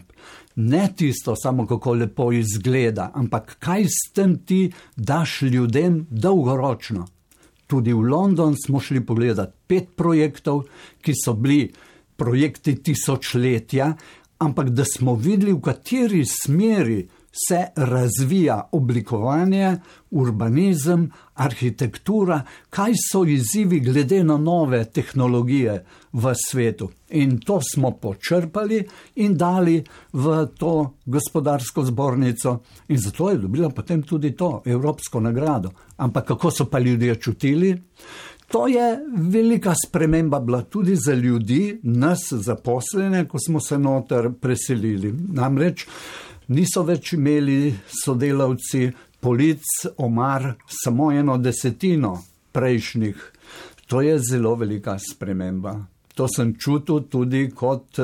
Ne 0.55 0.87
tisto 0.95 1.35
samo, 1.35 1.67
kako 1.67 1.97
lepo 1.99 2.29
izgleda, 2.31 3.09
ampak 3.19 3.57
kaj 3.59 3.89
s 3.91 4.13
tem 4.15 4.37
ti 4.47 4.69
daš 4.95 5.41
ljudem 5.41 6.05
dolgoročno. 6.09 7.03
Tudi 7.67 7.91
v 7.91 8.07
London 8.15 8.55
smo 8.55 8.79
šli 8.79 9.03
pogledati 9.03 9.59
pet 9.67 9.91
projektov, 9.95 10.63
ki 11.03 11.19
so 11.19 11.35
bili 11.35 11.65
projekti 12.15 12.77
tisočletja, 12.79 13.91
ampak 14.37 14.69
da 14.69 14.83
smo 14.85 15.15
videli, 15.15 15.53
v 15.53 15.61
kateri 15.61 16.25
smeri 16.25 17.07
se 17.47 17.65
razvija 17.75 18.69
oblikovanje, 18.71 19.77
urbanizem, 20.11 21.11
arhitektura, 21.33 22.41
kaj 22.69 22.93
so 23.11 23.25
izzivi 23.25 23.79
glede 23.79 24.23
na 24.23 24.37
nove 24.37 24.85
tehnologije 24.85 25.83
v 26.13 26.33
svetu. 26.47 26.89
In 27.09 27.39
to 27.39 27.59
smo 27.73 27.91
počrpali 27.91 28.85
in 29.15 29.35
dali 29.37 29.83
v 30.13 30.45
to 30.57 30.93
gospodarsko 31.05 31.83
zbornico, 31.83 32.59
in 32.87 32.97
zato 32.97 33.29
je 33.29 33.37
dobila 33.37 33.69
potem 33.69 34.03
tudi 34.03 34.35
to 34.35 34.61
Evropsko 34.65 35.19
nagrado. 35.19 35.71
Ampak 35.97 36.25
kako 36.27 36.51
so 36.51 36.65
pa 36.65 36.79
ljudje 36.79 37.15
čutili? 37.15 37.75
To 38.47 38.67
je 38.67 38.99
velika 39.17 39.73
sprememba 39.87 40.39
bila 40.39 40.61
tudi 40.61 40.95
za 40.95 41.13
ljudi, 41.13 41.79
nas 41.83 42.27
zaposlene, 42.31 43.27
ko 43.27 43.39
smo 43.39 43.59
se 43.59 43.79
noter 43.79 44.29
preselili. 44.41 45.13
Namreč 45.33 45.87
niso 46.47 46.83
več 46.83 47.13
imeli 47.13 47.73
sodelavci 48.03 48.91
polic, 49.19 49.63
omar, 49.97 50.53
samo 50.67 51.11
eno 51.11 51.37
desetino 51.37 52.19
prejšnjih. 52.51 53.31
To 53.87 54.01
je 54.01 54.19
zelo 54.19 54.55
velika 54.55 54.97
sprememba. 54.99 55.75
To 56.15 56.27
sem 56.31 56.53
čutil 56.59 57.09
tudi 57.11 57.49
kot 57.51 57.99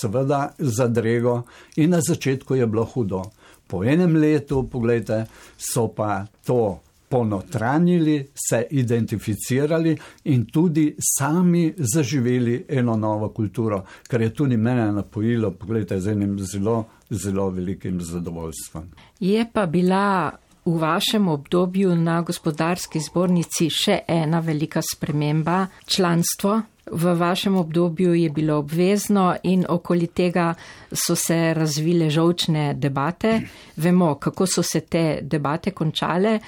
seveda 0.00 0.54
zadrego 0.58 1.42
in 1.76 1.90
na 1.90 2.00
začetku 2.00 2.54
je 2.54 2.66
bilo 2.66 2.84
hudo. 2.84 3.22
Po 3.66 3.84
enem 3.84 4.16
letu, 4.16 4.62
pogledajte, 4.70 5.26
so 5.56 5.88
pa 5.88 6.26
to 6.46 6.80
ponotranjili, 7.12 8.26
se 8.48 8.66
identificirali 8.70 9.96
in 10.24 10.46
tudi 10.46 10.96
sami 10.98 11.74
zaživeli 11.76 12.64
eno 12.68 12.96
novo 12.96 13.28
kulturo, 13.28 13.82
kar 14.08 14.22
je 14.22 14.30
tudi 14.34 14.56
mene 14.56 14.92
napojilo, 14.92 15.50
pogledajte, 15.50 16.00
z 16.00 16.08
enim 16.08 16.38
zelo, 16.38 16.84
zelo 17.10 17.50
velikim 17.50 18.00
zadovoljstvom. 18.00 18.88
Je 19.20 19.44
pa 19.52 19.66
bila 19.66 20.32
v 20.64 20.78
vašem 20.78 21.28
obdobju 21.28 21.96
na 21.96 22.22
gospodarski 22.22 23.00
zbornici 23.00 23.68
še 23.70 24.00
ena 24.08 24.40
velika 24.40 24.80
sprememba 24.80 25.66
članstvo. 25.86 26.60
V 26.92 27.14
vašem 27.18 27.56
obdobju 27.56 28.14
je 28.14 28.30
bilo 28.30 28.58
obvezno 28.58 29.34
in 29.42 29.66
okoli 29.68 30.06
tega 30.06 30.54
so 30.92 31.16
se 31.16 31.54
razvile 31.54 32.10
žolčne 32.10 32.74
debate. 32.74 33.40
Vemo, 33.76 34.14
kako 34.14 34.46
so 34.46 34.62
se 34.62 34.80
te 34.80 35.18
debate 35.22 35.70
končale. 35.70 36.38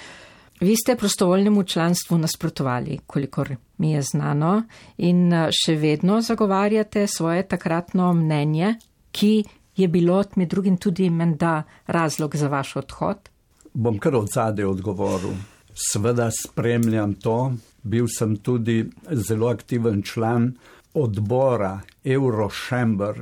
Vi 0.65 0.77
ste 0.77 0.97
prostovoljnemu 0.97 1.63
članstvu 1.63 2.19
nasprotovali, 2.19 2.99
kolikor 3.07 3.57
mi 3.79 3.91
je 3.93 4.03
znano, 4.03 4.63
in 4.97 5.29
še 5.53 5.75
vedno 5.77 6.23
zagovarjate 6.25 7.03
svoje 7.07 7.43
takratno 7.49 8.13
mnenje, 8.17 8.71
ki 9.13 9.45
je 9.77 9.89
bilo 9.89 10.23
med 10.37 10.49
drugim 10.49 10.79
tudi 10.81 11.11
menda 11.11 11.63
razlog 11.87 12.37
za 12.37 12.49
vaš 12.49 12.77
odhod. 12.81 13.29
Bom 13.75 13.99
kar 13.99 14.17
od 14.17 14.31
zadaj 14.33 14.65
odgovoril. 14.65 15.37
Sveda 15.75 16.31
spremljam 16.33 17.13
to, 17.15 17.53
bil 17.83 18.09
sem 18.09 18.37
tudi 18.37 18.87
zelo 19.11 19.53
aktiven 19.53 20.01
član 20.03 20.55
odbora 20.95 21.81
Eurochamber, 22.05 23.21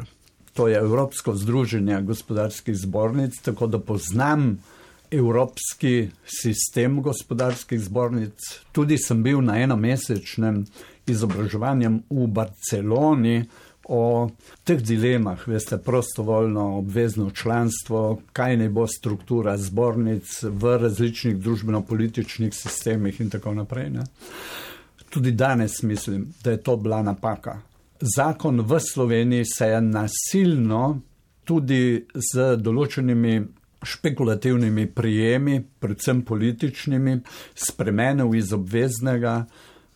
to 0.55 0.69
je 0.69 0.79
Evropsko 0.79 1.35
združenje 1.35 2.03
gospodarskih 2.03 2.77
zbornic, 2.77 3.43
tako 3.43 3.67
da 3.67 3.83
poznam 3.83 4.61
evropski 5.13 6.11
sistem 6.25 7.03
gospodarskih 7.03 7.81
zbornic. 7.81 8.39
Tudi 8.73 8.99
sem 8.99 9.23
bil 9.23 9.43
na 9.45 9.59
enomesečnem 9.63 10.65
izobraževanju 11.07 11.91
v 12.11 12.27
Barceloni, 12.27 13.43
o 13.85 14.31
teh 14.65 14.83
dilemah, 14.83 15.49
veste, 15.49 15.79
prostovoljno, 15.79 16.79
obvezno 16.79 17.31
članstvo, 17.31 18.21
kaj 18.33 18.57
naj 18.57 18.69
bo 18.69 18.87
struktura 18.87 19.57
zbornic 19.59 20.43
v 20.43 20.77
različnih 20.79 21.37
družbeno-političnih 21.37 22.55
sistemih 22.55 23.21
in 23.21 23.31
tako 23.31 23.55
naprej. 23.55 23.91
Ne. 23.91 24.05
Tudi 25.11 25.33
danes 25.33 25.83
mislim, 25.83 26.33
da 26.45 26.51
je 26.51 26.63
to 26.63 26.77
bila 26.77 27.03
napaka. 27.03 27.59
Zakon 28.01 28.61
v 28.61 28.81
Sloveniji 28.81 29.45
se 29.45 29.67
je 29.67 29.81
nasilno 29.81 31.01
tudi 31.45 32.07
z 32.15 32.57
določenimi 32.57 33.43
špekulativnimi 33.83 34.87
prijemi, 34.87 35.63
predvsem 35.79 36.23
političnimi, 36.23 37.21
spremenil 37.55 38.35
iz 38.35 38.53
obveznega 38.53 39.45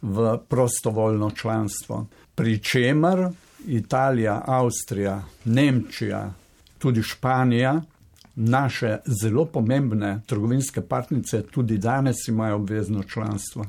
v 0.02 0.38
prostovoljno 0.48 1.30
članstvo. 1.30 2.06
Pričemer 2.34 3.28
Italija, 3.66 4.42
Avstrija, 4.46 5.22
Nemčija, 5.44 6.32
tudi 6.78 7.02
Španija, 7.02 7.82
naše 8.36 8.98
zelo 9.22 9.44
pomembne 9.44 10.20
trgovinske 10.26 10.80
partnice, 10.80 11.42
tudi 11.42 11.78
danes 11.78 12.28
imajo 12.28 12.56
obvezno 12.56 13.02
članstvo. 13.02 13.66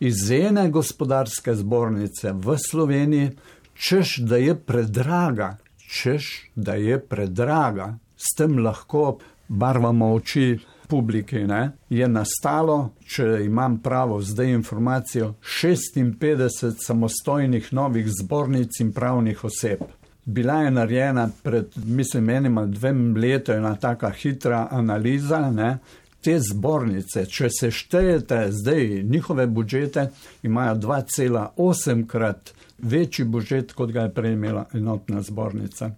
Iz 0.00 0.30
ene 0.30 0.70
gospodarske 0.70 1.54
zbornice 1.54 2.32
v 2.32 2.56
Sloveniji, 2.70 3.30
češ 3.74 4.16
da 4.16 4.36
je 4.36 4.54
predraga, 4.54 5.56
češ 5.92 6.50
da 6.54 6.74
je 6.74 6.98
predraga, 7.00 7.98
s 8.16 8.36
tem 8.36 8.58
lahko 8.58 9.18
barvamo 9.52 10.12
oči 10.14 10.58
publiki, 10.88 11.44
ne, 11.44 11.70
je 11.88 12.08
nastalo, 12.08 12.90
če 13.04 13.24
imam 13.44 13.78
pravo 13.84 14.20
zdaj 14.20 14.50
informacijo, 14.52 15.34
56 15.40 16.84
samostojnih 16.86 17.72
novih 17.72 18.08
zbornic 18.20 18.80
in 18.80 18.92
pravnih 18.92 19.44
oseb. 19.44 19.84
Bila 20.24 20.60
je 20.62 20.70
narejena 20.70 21.28
pred, 21.42 21.72
mislim, 21.84 22.30
enim 22.30 22.58
ali 22.58 22.76
dvem 22.76 23.16
leti 23.16 23.52
ena 23.52 23.74
taka 23.76 24.10
hitra 24.10 24.68
analiza, 24.70 25.50
ne. 25.50 25.78
Te 26.22 26.36
zbornice, 26.38 27.24
če 27.26 27.48
se 27.50 27.70
štejete 27.74 28.44
zdaj 28.54 29.02
njihove 29.02 29.46
budžete, 29.46 30.06
imajo 30.42 30.76
2,8 30.84 32.06
krat 32.06 32.52
večji 32.78 33.24
budžet, 33.24 33.72
kot 33.72 33.90
ga 33.90 34.06
je 34.06 34.14
prej 34.14 34.36
imela 34.36 34.68
enotna 34.74 35.22
zbornica. 35.22 35.90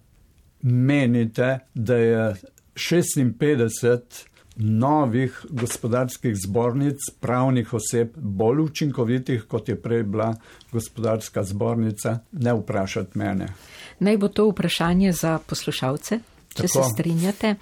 Menite, 0.61 1.59
da 1.73 1.95
je 1.95 2.33
56 2.75 4.25
novih 4.55 5.45
gospodarskih 5.49 6.35
zbornic, 6.35 6.99
pravnih 7.19 7.73
oseb, 7.73 8.13
bolj 8.15 8.59
učinkovitih, 8.59 9.43
kot 9.47 9.69
je 9.69 9.75
prej 9.81 10.03
bila 10.03 10.33
gospodarska 10.71 11.43
zbornica, 11.43 12.19
ne 12.31 12.53
vprašati 12.53 13.17
mene. 13.17 13.47
Naj 13.99 14.17
bo 14.17 14.27
to 14.27 14.47
vprašanje 14.49 15.11
za 15.11 15.37
poslušalce, 15.47 16.19
če 16.53 16.61
Tako. 16.61 16.67
se 16.67 16.89
strinjate. 16.93 17.55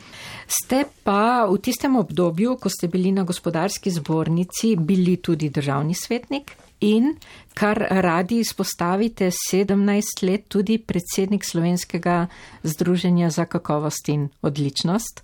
Ste 0.48 0.84
pa 1.04 1.46
v 1.50 1.58
tistem 1.58 1.96
obdobju, 1.96 2.58
ko 2.62 2.70
ste 2.70 2.88
bili 2.88 3.12
na 3.12 3.24
gospodarski 3.24 3.92
zbornici, 3.92 4.76
bili 4.76 5.18
tudi 5.18 5.50
državni 5.50 5.96
svetnik 5.96 6.58
in, 6.84 7.14
kar 7.54 7.80
radi 7.90 8.42
izpostavite, 8.44 9.32
17 9.52 10.24
let 10.28 10.48
tudi 10.48 10.78
predsednik 10.78 11.46
Slovenskega 11.46 12.28
združenja 12.64 13.30
za 13.30 13.46
kakovost 13.46 14.10
in 14.10 14.30
odličnost. 14.42 15.24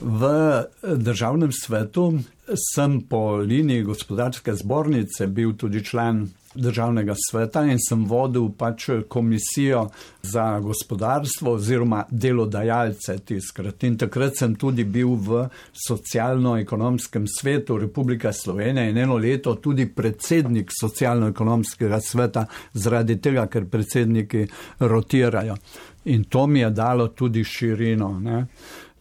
V 0.00 0.28
državnem 0.96 1.52
svetu 1.52 2.12
sem 2.74 3.00
po 3.00 3.36
liniji 3.36 3.82
gospodarske 3.82 4.54
zbornice 4.54 5.26
bil 5.26 5.52
tudi 5.56 5.84
član 5.84 6.28
državnega 6.54 7.14
sveta 7.30 7.62
in 7.64 7.78
sem 7.88 8.04
vodil 8.08 8.48
pač 8.58 8.88
komisijo 9.08 9.88
za 10.22 10.60
gospodarstvo 10.60 11.52
oziroma 11.52 12.04
delodajalce 12.10 13.18
tiskrat. 13.18 13.84
In 13.84 13.98
takrat 13.98 14.36
sem 14.36 14.54
tudi 14.54 14.84
bil 14.84 15.14
v 15.14 15.44
socialno-ekonomskem 15.86 17.26
svetu 17.38 17.78
Republike 17.78 18.32
Slovenije 18.32 18.90
in 18.90 18.98
eno 18.98 19.16
leto 19.16 19.54
tudi 19.54 19.86
predsednik 19.94 20.70
socialno-ekonomskega 20.80 22.00
sveta 22.00 22.46
zaradi 22.72 23.20
tega, 23.20 23.46
ker 23.46 23.64
predsedniki 23.70 24.46
rotirajo. 24.80 25.56
In 26.04 26.24
to 26.24 26.46
mi 26.46 26.60
je 26.60 26.70
dalo 26.70 27.08
tudi 27.08 27.44
širino. 27.44 28.18
Ne? 28.20 28.46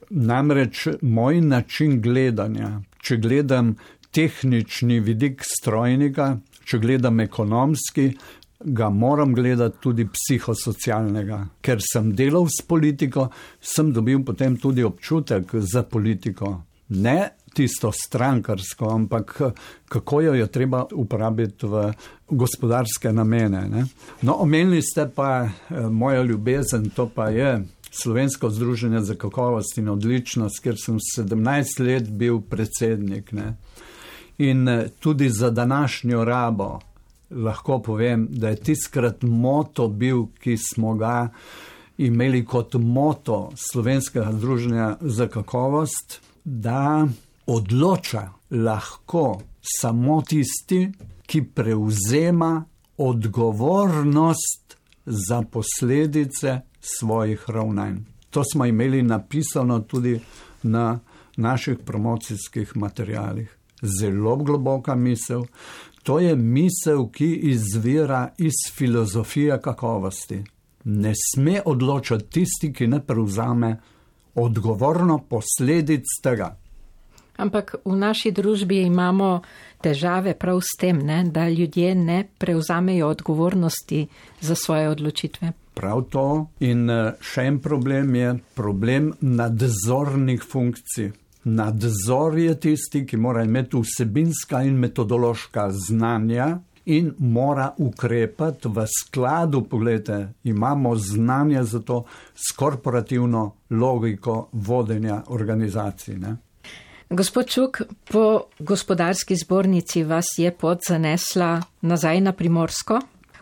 Namreč 0.09 0.87
moj 1.01 1.41
način 1.41 2.01
gledanja, 2.01 2.81
če 3.01 3.17
gledam 3.17 3.75
tehnični 4.11 4.99
vidik 4.99 5.41
strojnika, 5.45 6.37
če 6.69 6.79
gledam 6.79 7.19
ekonomski, 7.19 8.11
ga 8.59 8.89
moram 8.89 9.33
gledati 9.33 9.77
tudi 9.81 10.05
psihosocialnega. 10.05 11.39
Ker 11.61 11.81
sem 11.81 12.11
delal 12.15 12.49
s 12.51 12.61
politiko, 12.67 13.29
sem 13.61 13.93
dobil 13.95 14.23
potem 14.25 14.57
tudi 14.59 14.83
občutek 14.83 15.55
za 15.63 15.83
politiko. 15.83 16.57
Ne 16.89 17.19
tisto 17.53 17.91
strankarsko, 17.91 18.89
ampak 18.89 19.41
kako 19.89 20.21
jo 20.21 20.33
je 20.33 20.47
treba 20.47 20.85
uporabiti 20.91 21.65
v 21.65 21.93
gospodarske 22.29 23.13
namene. 23.13 23.65
Ne? 23.69 23.85
No, 24.21 24.35
omenili 24.43 24.81
ste 24.81 25.07
pa 25.15 25.43
eh, 25.45 25.81
mojo 25.89 26.23
ljubezen, 26.23 26.89
to 26.89 27.09
pa 27.15 27.29
je 27.29 27.63
Slovensko 27.91 28.49
združenje 28.49 29.01
za 29.01 29.15
kakovost 29.15 29.77
in 29.77 29.89
odličnost, 29.89 30.61
ker 30.63 30.75
sem 30.77 30.99
17 31.17 31.79
let 31.81 32.09
bil 32.09 32.41
predsednik. 32.41 33.31
Ne. 33.31 33.55
In 34.39 34.67
eh, 34.67 34.87
tudi 34.99 35.29
za 35.29 35.49
današnjo 35.49 36.25
rabo 36.25 36.79
lahko 37.31 37.79
povem, 37.81 38.27
da 38.31 38.49
je 38.49 38.55
tiskrat 38.55 39.21
moto 39.21 39.87
bil, 39.87 40.25
ki 40.39 40.57
smo 40.57 40.93
ga 40.95 41.29
imeli 41.97 42.45
kot 42.45 42.73
moto 42.73 43.51
Slovenskega 43.55 44.31
združenja 44.31 44.97
za 45.01 45.27
kakovost, 45.27 46.21
da 46.43 47.07
odloča 47.45 48.29
lahko 48.51 49.41
samo 49.61 50.21
tisti, 50.21 50.91
ki 51.25 51.43
prevzema 51.43 52.63
odgovornost 52.97 54.77
za 55.05 55.41
posledice 55.41 56.61
svojih 56.81 57.43
ravnanj. 57.47 57.97
To 58.29 58.43
smo 58.53 58.65
imeli 58.65 59.01
napisano 59.01 59.79
tudi 59.79 60.19
na 60.63 60.99
naših 61.37 61.77
promocijskih 61.85 62.77
materijalih. 62.77 63.58
Zelo 63.81 64.35
globoka 64.35 64.95
misel. 64.95 65.43
To 66.03 66.19
je 66.19 66.35
misel, 66.35 67.09
ki 67.11 67.33
izvira 67.51 68.29
iz 68.37 68.53
filozofije 68.73 69.61
kakovosti. 69.61 70.43
Ne 70.83 71.13
sme 71.15 71.61
odločati 71.65 72.29
tisti, 72.29 72.73
ki 72.73 72.87
ne 72.87 72.99
prevzame 73.05 73.77
odgovorno 74.35 75.19
posledic 75.29 76.05
tega. 76.23 76.55
Ampak 77.39 77.75
v 77.85 77.95
naši 77.95 78.31
družbi 78.31 78.81
imamo 78.83 79.39
težave 79.81 80.33
prav 80.35 80.59
s 80.59 80.75
tem, 80.79 80.99
ne, 80.99 81.23
da 81.23 81.47
ljudje 81.49 81.95
ne 81.95 82.23
prevzamejo 82.37 83.07
odgovornosti 83.07 84.07
za 84.41 84.55
svoje 84.55 84.89
odločitve. 84.89 85.51
Prav 85.73 86.03
to 86.11 86.25
in 86.59 86.89
eh, 86.89 87.13
še 87.21 87.47
en 87.47 87.61
problem 87.63 88.15
je 88.15 88.33
problem 88.55 89.13
nadzornih 89.21 90.43
funkcij. 90.43 91.11
Nadzor 91.43 92.37
je 92.37 92.59
tisti, 92.59 93.05
ki 93.05 93.17
mora 93.17 93.43
imeti 93.43 93.77
vsebinska 93.77 94.63
in 94.63 94.75
metodološka 94.75 95.69
znanja 95.71 96.57
in 96.85 97.13
mora 97.17 97.73
ukrepati 97.77 98.67
v 98.67 98.85
skladu, 98.99 99.61
pogledajte, 99.61 100.33
imamo 100.43 100.95
znanje 100.95 101.63
za 101.63 101.79
to 101.79 102.03
s 102.35 102.55
korporativno 102.55 103.53
logiko 103.69 104.49
vodenja 104.51 105.23
organizacij. 105.27 106.17
Ne? 106.17 106.35
Gospod 107.09 107.47
Čuk, 107.47 107.81
po 108.11 108.41
gospodarski 108.59 109.35
zbornici 109.35 110.03
vas 110.03 110.25
je 110.37 110.51
pot 110.51 110.79
zanesla 110.89 111.61
nazaj 111.81 112.21
na 112.21 112.31
Primorsko. 112.31 112.99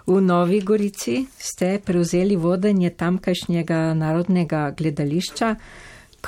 V 0.07 0.21
Novi 0.21 0.61
Gorici 0.61 1.25
ste 1.37 1.79
prevzeli 1.85 2.35
vodenje 2.35 2.89
tamkajšnjega 2.89 3.93
narodnega 3.93 4.71
gledališča. 4.77 5.55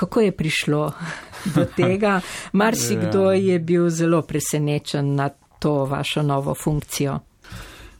Kako 0.00 0.20
je 0.20 0.32
prišlo 0.32 0.92
do 1.54 1.64
tega? 1.76 2.20
Marsikdo 2.52 3.32
je 3.32 3.58
bil 3.58 3.90
zelo 3.90 4.22
presenečen 4.22 5.14
nad 5.14 5.36
to 5.58 5.84
vašo 5.84 6.22
novo 6.22 6.54
funkcijo 6.54 7.18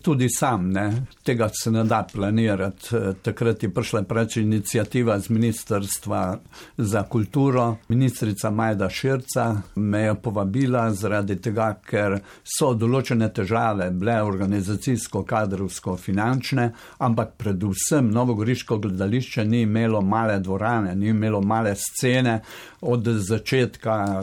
tudi 0.02 0.28
sam, 0.28 0.70
ne? 0.70 1.06
tega 1.22 1.48
se 1.62 1.70
ne 1.70 1.84
da 1.84 2.06
planirati. 2.12 2.96
Eh, 2.96 3.12
takrat 3.22 3.62
je 3.62 3.70
prišla 3.74 4.02
preč 4.02 4.36
inicijativa 4.36 5.18
z 5.18 5.28
Ministrstva 5.28 6.38
za 6.76 7.02
kulturo. 7.02 7.76
Ministrica 7.88 8.50
Majda 8.50 8.88
Širca 8.88 9.62
me 9.74 10.00
je 10.00 10.14
povabila 10.14 10.90
zaradi 10.92 11.36
tega, 11.36 11.74
ker 11.84 12.18
so 12.44 12.72
določene 12.74 13.28
težave, 13.32 13.90
bile 13.90 14.20
organizacijsko, 14.22 15.22
kadrovsko, 15.24 15.96
finančne, 15.96 16.70
ampak 16.98 17.34
predvsem 17.36 18.10
Novogoriško 18.10 18.78
gledališče 18.78 19.44
ni 19.44 19.62
imelo 19.62 20.00
male 20.00 20.38
dvorane, 20.40 20.94
ni 20.96 21.08
imelo 21.08 21.40
male 21.40 21.74
scene. 21.76 22.40
Od 22.80 23.04
začetka 23.04 24.22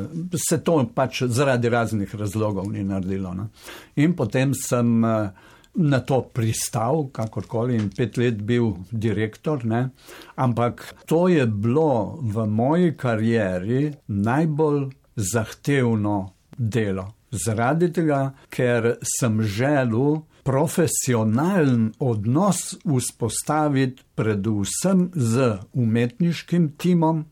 se 0.50 0.58
to 0.64 0.80
pač 0.96 1.24
zaradi 1.24 1.70
raznih 1.70 2.16
razlogov 2.16 2.72
ni 2.72 2.84
naredilo. 2.84 3.34
Ne? 3.34 3.50
In 3.96 4.16
potem 4.16 4.54
sem 4.54 5.04
uh, 5.04 5.30
na 5.78 6.00
to 6.00 6.22
pristal, 6.34 7.08
kakorkoli, 7.14 7.76
in 7.78 7.90
pet 7.90 8.18
let 8.18 8.42
bil 8.46 8.74
direktor. 8.92 9.66
Ne? 9.66 9.90
Ampak 10.36 10.96
to 11.06 11.28
je 11.28 11.46
bilo 11.46 12.18
v 12.22 12.46
moji 12.46 12.96
karieri 12.98 13.92
najbolj 14.08 14.90
zahtevno 15.16 16.18
delo. 16.58 17.14
Zaradi 17.32 17.92
tega, 17.94 18.34
ker 18.50 18.96
sem 19.20 19.42
želel 19.44 20.22
profesionalen 20.48 21.92
odnos 22.00 22.78
vzpostaviti 22.86 24.04
predvsem 24.16 25.10
z 25.14 25.58
umetniškim 25.74 26.72
timom. 26.78 27.26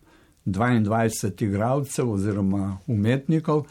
22 0.46 1.42
igralcev 1.42 2.12
oziroma 2.12 2.78
umetnikov, 2.88 3.64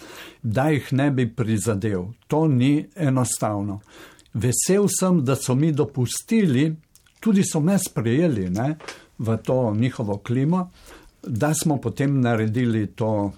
da 0.42 0.64
jih 0.74 0.88
ne 0.92 1.10
bi 1.10 1.28
prizadel. 1.30 2.08
To 2.26 2.48
ni 2.48 2.88
enostavno 2.96 3.78
vesel 4.34 4.88
sem, 4.88 5.22
da 5.24 5.36
so 5.36 5.54
mi 5.54 5.72
dopustili, 5.72 6.68
tudi 7.20 7.44
so 7.44 7.60
me 7.60 7.78
sprejeli 7.78 8.50
ne, 8.50 8.74
v 9.18 9.36
to 9.36 9.74
njihovo 9.74 10.18
klimo, 10.18 10.70
da 11.22 11.54
smo 11.54 11.80
potem 11.80 12.20
naredili 12.20 12.86
to 12.86 13.32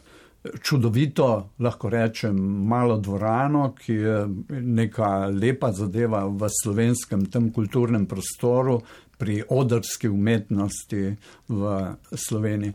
čudovito, 0.63 1.51
lahko 1.59 1.91
rečem, 1.91 2.37
malo 2.67 2.99
dvorano, 2.99 3.75
ki 3.79 3.93
je 3.93 4.29
neka 4.49 5.27
lepa 5.27 5.73
zadeva 5.73 6.27
v 6.27 6.49
slovenskem 6.63 7.27
tem 7.27 7.51
kulturnem 7.53 8.07
prostoru. 8.07 8.81
Pri 9.17 9.41
odrski 9.49 10.11
umetnosti 10.13 11.17
v 11.49 11.69
Sloveniji. 12.13 12.73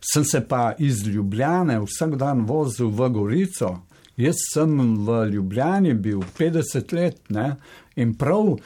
Sem 0.00 0.24
se 0.24 0.40
pa 0.48 0.72
iz 0.78 1.02
Ljubljane 1.06 1.76
vsak 1.84 2.16
dan 2.16 2.46
vozil 2.48 2.88
v 2.88 3.10
Gorico, 3.12 3.74
Jaz 4.16 4.36
sem 4.52 4.72
v 5.06 5.24
Ljubljani 5.32 5.94
bil 5.94 6.20
50 6.38 6.92
let 6.92 7.30
ne? 7.30 7.56
in 7.96 8.14
prav 8.14 8.56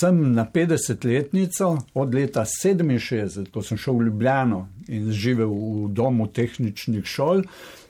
sem 0.00 0.32
na 0.32 0.46
50-letnico 0.54 1.78
od 1.94 2.14
leta 2.14 2.44
67, 2.44 3.50
ko 3.50 3.62
sem 3.62 3.78
šel 3.78 3.98
v 3.98 4.06
Ljubljano 4.10 4.68
in 4.88 5.10
živel 5.12 5.50
v 5.50 5.88
domu 5.94 6.26
tehničnih 6.26 7.04
šol. 7.04 7.42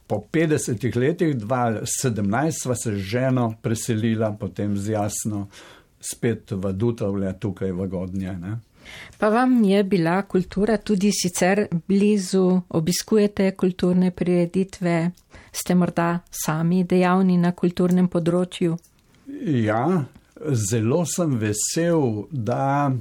Po 0.06 0.22
50 0.32 0.96
letih, 0.96 1.34
2017, 1.36 2.62
sva 2.62 2.74
se 2.74 2.94
z 2.94 2.98
ženo 2.98 3.54
preselila, 3.62 4.30
potem 4.40 4.76
z 4.78 4.94
jasno 4.94 5.48
spet 6.00 6.52
v 6.52 6.72
Dutavlje, 6.72 7.32
tukaj 7.40 7.72
v 7.72 7.88
Godnje. 7.90 8.36
Ne? 8.38 8.58
Pa 9.18 9.28
vam 9.28 9.64
je 9.64 9.84
bila 9.84 10.22
kultura 10.22 10.76
tudi 10.76 11.10
sicer 11.12 11.66
blizu, 11.88 12.60
obiskujete 12.68 13.50
kulturne 13.56 14.10
prireditve, 14.10 15.10
ste 15.52 15.74
morda 15.74 16.20
sami 16.30 16.84
dejavni 16.84 17.38
na 17.38 17.52
kulturnem 17.52 18.08
področju? 18.08 18.76
Ja, 19.66 20.04
zelo 20.70 21.04
sem 21.06 21.38
vesel, 21.40 22.26
da 22.30 22.92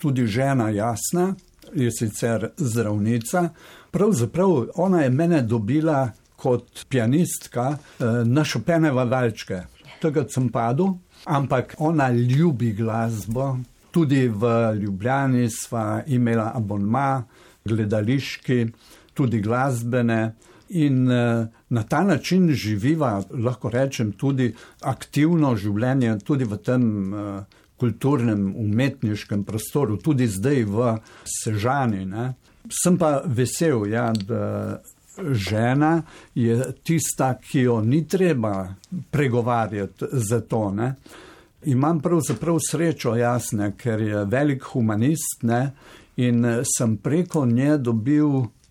tudi 0.00 0.26
žena 0.26 0.70
jasna 0.70 1.34
je 1.74 1.90
sicer 1.92 2.48
zdravnica. 2.56 3.48
Pravzaprav 3.90 4.66
ona 4.74 5.02
je 5.02 5.10
mene 5.10 5.42
dobila 5.42 6.10
kot 6.36 6.86
pianistka 6.88 7.70
eh, 7.70 8.04
na 8.24 8.44
šopeneva 8.44 9.04
valčke. 9.04 9.62
Takrat 10.00 10.32
sem 10.32 10.48
padel, 10.48 10.94
ampak 11.24 11.74
ona 11.78 12.10
ljubi 12.10 12.72
glasbo. 12.72 13.56
Tudi 13.90 14.26
v 14.28 14.50
Ljubljani 14.82 15.48
sva 15.50 16.02
imela 16.06 16.52
abonma, 16.54 17.22
gledališki, 17.64 18.66
tudi 19.14 19.40
glasbene. 19.40 20.34
In 20.68 21.06
uh, 21.08 21.46
na 21.68 21.82
ta 21.82 22.02
način 22.04 22.50
živiva, 22.52 23.22
lahko 23.30 23.70
rečem, 23.72 24.12
tudi 24.12 24.50
aktivno 24.84 25.54
življenje, 25.56 26.18
tudi 26.24 26.44
v 26.44 26.58
tem 26.60 26.84
uh, 27.14 27.62
kulturnem, 27.78 28.52
umetniškem 28.56 29.46
prostoru, 29.48 29.96
tudi 29.96 30.26
zdaj 30.28 30.64
v 30.68 30.92
Sežani. 31.24 32.04
Ne. 32.04 32.32
Sem 32.68 32.98
pa 33.00 33.22
vesel, 33.24 33.86
ja, 33.88 34.10
da 34.12 34.82
žena 35.32 36.02
je 36.34 36.72
tista, 36.82 37.32
ki 37.40 37.60
jo 37.60 37.80
ni 37.80 38.04
treba 38.08 38.74
pregovarjati 39.10 40.04
za 40.12 40.40
to. 40.40 40.70
Ne. 40.74 40.94
Imam 41.64 42.00
pravzaprav 42.00 42.58
srečo, 42.70 43.16
jasne, 43.16 43.72
ker 43.76 44.00
je 44.00 44.24
velik 44.24 44.62
humanist 44.72 45.42
ne, 45.42 45.72
in 46.16 46.44
sem 46.76 46.96
preko 46.96 47.46
nje 47.46 47.78
dobil 47.78 48.28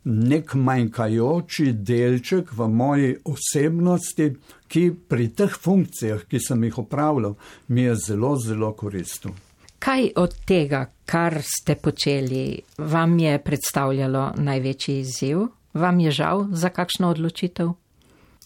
nek 0.07 0.53
manjkajoči 0.55 1.73
delček 1.73 2.53
v 2.55 2.67
moji 2.67 3.15
osebnosti, 3.25 4.29
ki 4.67 4.83
pri 5.09 5.27
teh 5.35 5.51
funkcijah, 5.51 6.23
ki 6.27 6.39
sem 6.39 6.63
jih 6.63 6.77
opravljal, 6.79 7.35
mi 7.67 7.81
je 7.81 7.95
zelo, 7.95 8.35
zelo 8.39 8.71
koristil. 8.73 9.35
Kaj 9.79 10.11
od 10.15 10.33
tega, 10.47 10.85
kar 11.05 11.41
ste 11.43 11.75
počeli, 11.75 12.61
vam 12.77 13.19
je 13.19 13.37
predstavljalo 13.43 14.31
največji 14.37 14.99
izziv? 14.99 15.43
Vam 15.73 15.99
je 15.99 16.11
žal 16.11 16.47
za 16.51 16.69
kakšno 16.69 17.09
odločitev? 17.09 17.75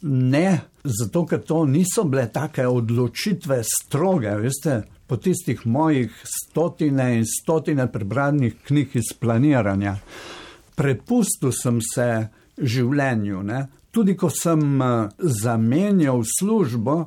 Ne, 0.01 0.59
zato 0.83 1.25
ker 1.29 1.43
to 1.45 1.65
niso 1.69 2.03
bile 2.09 2.25
take 2.33 2.65
odločitve 2.67 3.61
stroge, 3.67 4.33
veste, 4.41 4.81
po 5.07 5.17
tistih 5.19 5.61
mojih 5.67 6.13
stotine 6.25 7.17
in 7.17 7.25
stotine 7.27 7.85
prebranih 7.91 8.55
knjig 8.65 8.95
iz 8.95 9.11
planiranja 9.19 9.97
prepustil 10.81 11.53
sem 11.55 11.79
se 11.83 12.07
življenju. 12.57 13.43
Ne? 13.45 13.61
Tudi 13.91 14.15
ko 14.17 14.29
sem 14.31 14.61
eh, 14.81 15.09
zamenjal 15.41 16.23
službo, 16.37 16.97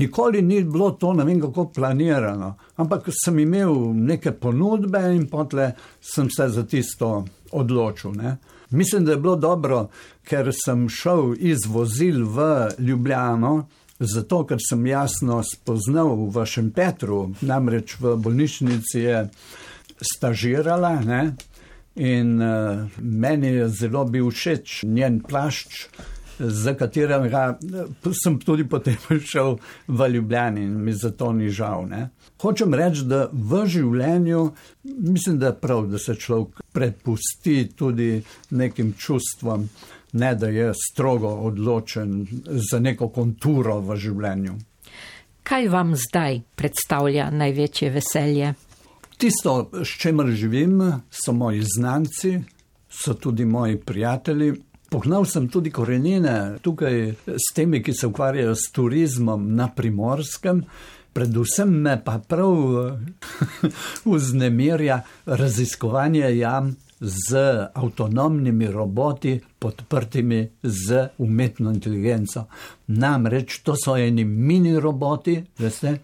nikoli 0.00 0.42
ni 0.42 0.62
bilo 0.64 0.92
to 1.00 1.12
ne 1.16 1.26
vem 1.28 1.40
kako 1.42 1.68
planirano, 1.76 2.54
ampak 2.80 3.10
sem 3.12 3.42
imel 3.44 3.92
neke 3.92 4.32
ponudbe 4.40 5.04
in 5.12 5.28
potle 5.30 5.72
sem 6.00 6.30
se 6.32 6.48
za 6.54 6.64
tisto 6.64 7.12
odločil. 7.52 8.16
Ne? 8.16 8.36
Mislim, 8.72 9.04
da 9.04 9.12
je 9.12 9.20
bilo 9.20 9.36
dobro, 9.36 9.88
ker 10.24 10.50
sem 10.64 10.88
šel 10.88 11.34
iz 11.38 11.66
vozil 11.68 12.24
v 12.24 12.68
Ljubljano, 12.78 13.66
zato 13.98 14.42
ker 14.46 14.58
sem 14.60 14.86
jasno 14.86 15.42
spoznal 15.46 16.26
v 16.32 16.46
Šempetru, 16.46 17.34
namreč 17.40 17.96
v 18.00 18.16
bolnišnici 18.16 19.00
je 19.00 19.26
stažirala. 20.14 20.94
Ne? 21.04 21.22
In 21.94 22.40
uh, 22.40 22.88
meni 22.98 23.52
je 23.58 23.68
zelo 23.68 24.04
bil 24.08 24.30
všeč 24.32 24.82
njen 24.88 25.20
plašč, 25.20 25.86
za 26.48 26.74
katerega 26.74 27.58
sem 28.22 28.38
tudi 28.38 28.64
potem 28.68 28.96
šel 29.32 29.56
v 29.88 30.08
Ljubljani 30.08 30.62
in 30.62 30.84
mi 30.84 30.92
zato 30.92 31.32
ni 31.32 31.50
žal. 31.50 31.86
Ne. 31.88 32.08
Hočem 32.42 32.74
reči, 32.74 33.04
da 33.06 33.28
v 33.32 33.66
življenju 33.66 34.50
mislim, 34.84 35.38
da 35.38 35.52
je 35.52 35.58
prav, 35.60 35.86
da 35.86 35.98
se 35.98 36.14
človek 36.14 36.62
prepusti 36.72 37.68
tudi 37.76 38.22
nekim 38.50 38.94
čustvom, 38.98 39.68
ne 40.12 40.34
da 40.34 40.48
je 40.48 40.72
strogo 40.74 41.28
odločen 41.28 42.26
za 42.70 42.80
neko 42.80 43.08
konturo 43.08 43.78
v 43.80 43.96
življenju. 43.96 44.58
Kaj 45.42 45.68
vam 45.68 45.94
zdaj 45.98 46.40
predstavlja 46.54 47.30
največje 47.30 47.90
veselje? 47.90 48.54
Tisto, 49.18 49.70
s 49.84 49.98
čimer 50.02 50.30
živim, 50.34 50.80
so 51.10 51.32
moji 51.32 51.62
znanci, 51.76 52.38
so 52.90 53.14
tudi 53.14 53.44
moji 53.44 53.78
prijatelji. 53.78 54.52
Pognal 54.92 55.24
sem 55.24 55.46
tudi 55.48 55.70
korenine 55.72 56.58
tukaj 56.60 56.96
s 57.32 57.54
temi, 57.56 57.78
ki 57.80 57.94
se 57.96 58.10
ukvarjajo 58.10 58.52
s 58.52 58.68
turizmom 58.76 59.46
na 59.56 59.70
primorskem. 59.72 60.60
Predvsem 61.16 61.72
me 61.84 61.94
pa 62.04 62.18
prav 62.28 62.52
vznemirja 64.12 65.00
raziskovanje 65.26 66.36
jam 66.36 66.74
z 67.00 67.40
avtonomnimi 67.74 68.68
roboti, 68.68 69.40
podprtimi 69.58 70.44
z 70.62 71.08
umetno 71.18 71.72
inteligenco. 71.72 72.44
Namreč 72.86 73.62
to 73.64 73.76
so 73.84 73.96
eni 73.96 74.24
mini 74.24 74.76
roboti, 74.80 75.40
veste, 75.58 75.98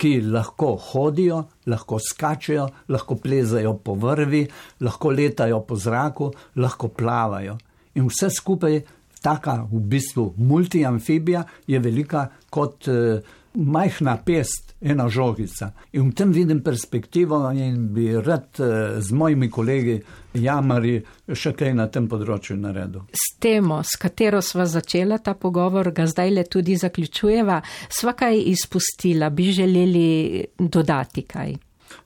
ki 0.00 0.20
lahko 0.24 0.78
hodijo, 0.80 1.44
lahko 1.66 2.00
skačejo, 2.00 2.70
lahko 2.88 3.20
plezajo 3.20 3.76
po 3.84 4.00
vrvi, 4.00 4.46
lahko 4.80 5.10
letajo 5.10 5.60
po 5.60 5.76
zraku, 5.76 6.32
lahko 6.56 6.88
plavajo. 6.88 7.60
In 7.94 8.08
vse 8.10 8.30
skupaj, 8.30 8.80
taka 9.22 9.62
v 9.72 9.80
bistvu 9.80 10.34
multiamfibija, 10.36 11.44
je 11.66 11.78
velika 11.78 12.28
kot 12.50 12.88
eh, 12.88 13.20
majhna 13.54 14.16
pest, 14.24 14.74
ena 14.80 15.08
žogica. 15.08 15.72
In 15.92 16.10
v 16.10 16.14
tem 16.14 16.32
vidim 16.32 16.62
perspektivo 16.64 17.50
in 17.50 17.88
bi 17.94 18.12
rad 18.16 18.60
eh, 18.60 19.00
z 19.00 19.12
mojimi 19.12 19.50
kolegi 19.50 20.00
jamari 20.34 21.00
še 21.34 21.52
kaj 21.52 21.74
na 21.74 21.88
tem 21.92 22.06
področju 22.08 22.56
naredil. 22.56 23.08
S 23.12 23.36
temo, 23.42 23.82
s 23.82 23.98
katero 24.00 24.40
sva 24.40 24.66
začela 24.70 25.18
ta 25.18 25.34
pogovor, 25.34 25.92
ga 25.92 26.06
zdaj 26.06 26.30
le 26.30 26.46
tudi 26.48 26.78
zaključujeva, 26.80 27.60
sva 27.90 28.14
kaj 28.16 28.38
izpustila, 28.54 29.30
bi 29.30 29.50
želeli 29.52 30.46
dodati 30.58 31.26
kaj. 31.28 31.58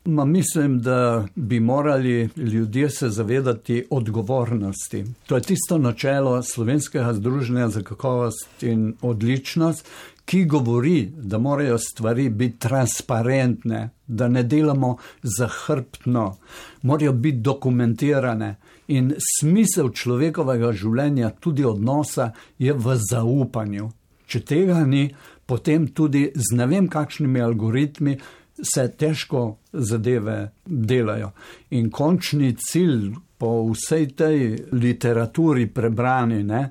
Ma 0.05 0.24
mislim, 0.24 0.80
da 0.82 1.26
bi 1.35 1.61
morali 1.61 2.28
ljudje 2.37 2.91
se 2.91 3.09
zavedati 3.09 3.85
odgovornosti. 3.91 5.05
To 5.26 5.37
je 5.37 5.43
tisto 5.43 5.78
načelo 5.78 6.43
Slovenskega 6.43 7.12
združenja 7.12 7.68
za 7.68 7.82
kakovost 7.82 8.62
in 8.62 8.95
odličnost, 9.03 9.89
ki 10.24 10.45
govori, 10.45 11.12
da 11.16 11.39
morajo 11.39 11.78
stvari 11.78 12.28
biti 12.28 12.59
transparentne, 12.59 13.91
da 14.07 14.28
ne 14.28 14.43
delamo 14.43 14.97
zahrbtno, 15.22 16.37
morajo 16.82 17.12
biti 17.12 17.39
dokumentirane. 17.39 18.57
In 18.89 19.14
smisel 19.39 19.91
človekovega 19.93 20.72
življenja, 20.72 21.30
tudi 21.41 21.64
odnosa, 21.64 22.32
je 22.59 22.72
v 22.72 22.97
zaupanju. 23.11 23.91
Če 24.26 24.41
tega 24.41 24.80
ni, 24.85 25.09
potem 25.47 25.87
tudi 25.93 26.30
z 26.35 26.57
ne 26.57 26.66
vem 26.66 26.89
kakšnimi 26.89 27.41
algoritmi 27.41 28.16
se 28.63 28.89
težko 28.97 29.57
zadeve 29.73 30.51
delajo. 30.65 31.31
In 31.71 31.91
končni 31.91 32.55
cilj 32.59 33.15
po 33.39 33.71
vsej 33.73 34.07
tej 34.17 34.59
literaturi 34.73 35.67
prebrani, 35.67 36.43
ne, 36.45 36.71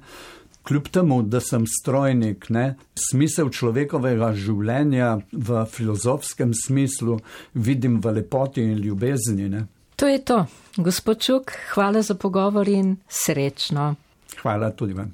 kljub 0.63 0.87
temu, 0.87 1.21
da 1.23 1.39
sem 1.39 1.65
strojnik, 1.67 2.49
ne, 2.49 2.75
smisel 2.95 3.51
človekovega 3.51 4.31
življenja 4.33 5.17
v 5.31 5.65
filozofskem 5.69 6.53
smislu 6.55 7.19
vidim 7.53 7.99
v 8.01 8.15
lepoti 8.19 8.63
in 8.63 8.79
ljubezni. 8.79 9.49
Ne. 9.49 9.65
To 9.99 10.07
je 10.07 10.23
to. 10.23 10.45
Gospod 10.77 11.19
Čuk, 11.19 11.51
hvala 11.73 12.01
za 12.01 12.15
pogovor 12.15 12.67
in 12.67 12.95
srečno. 13.07 13.95
Hvala 14.41 14.71
tudi 14.71 14.93
vam. 14.93 15.11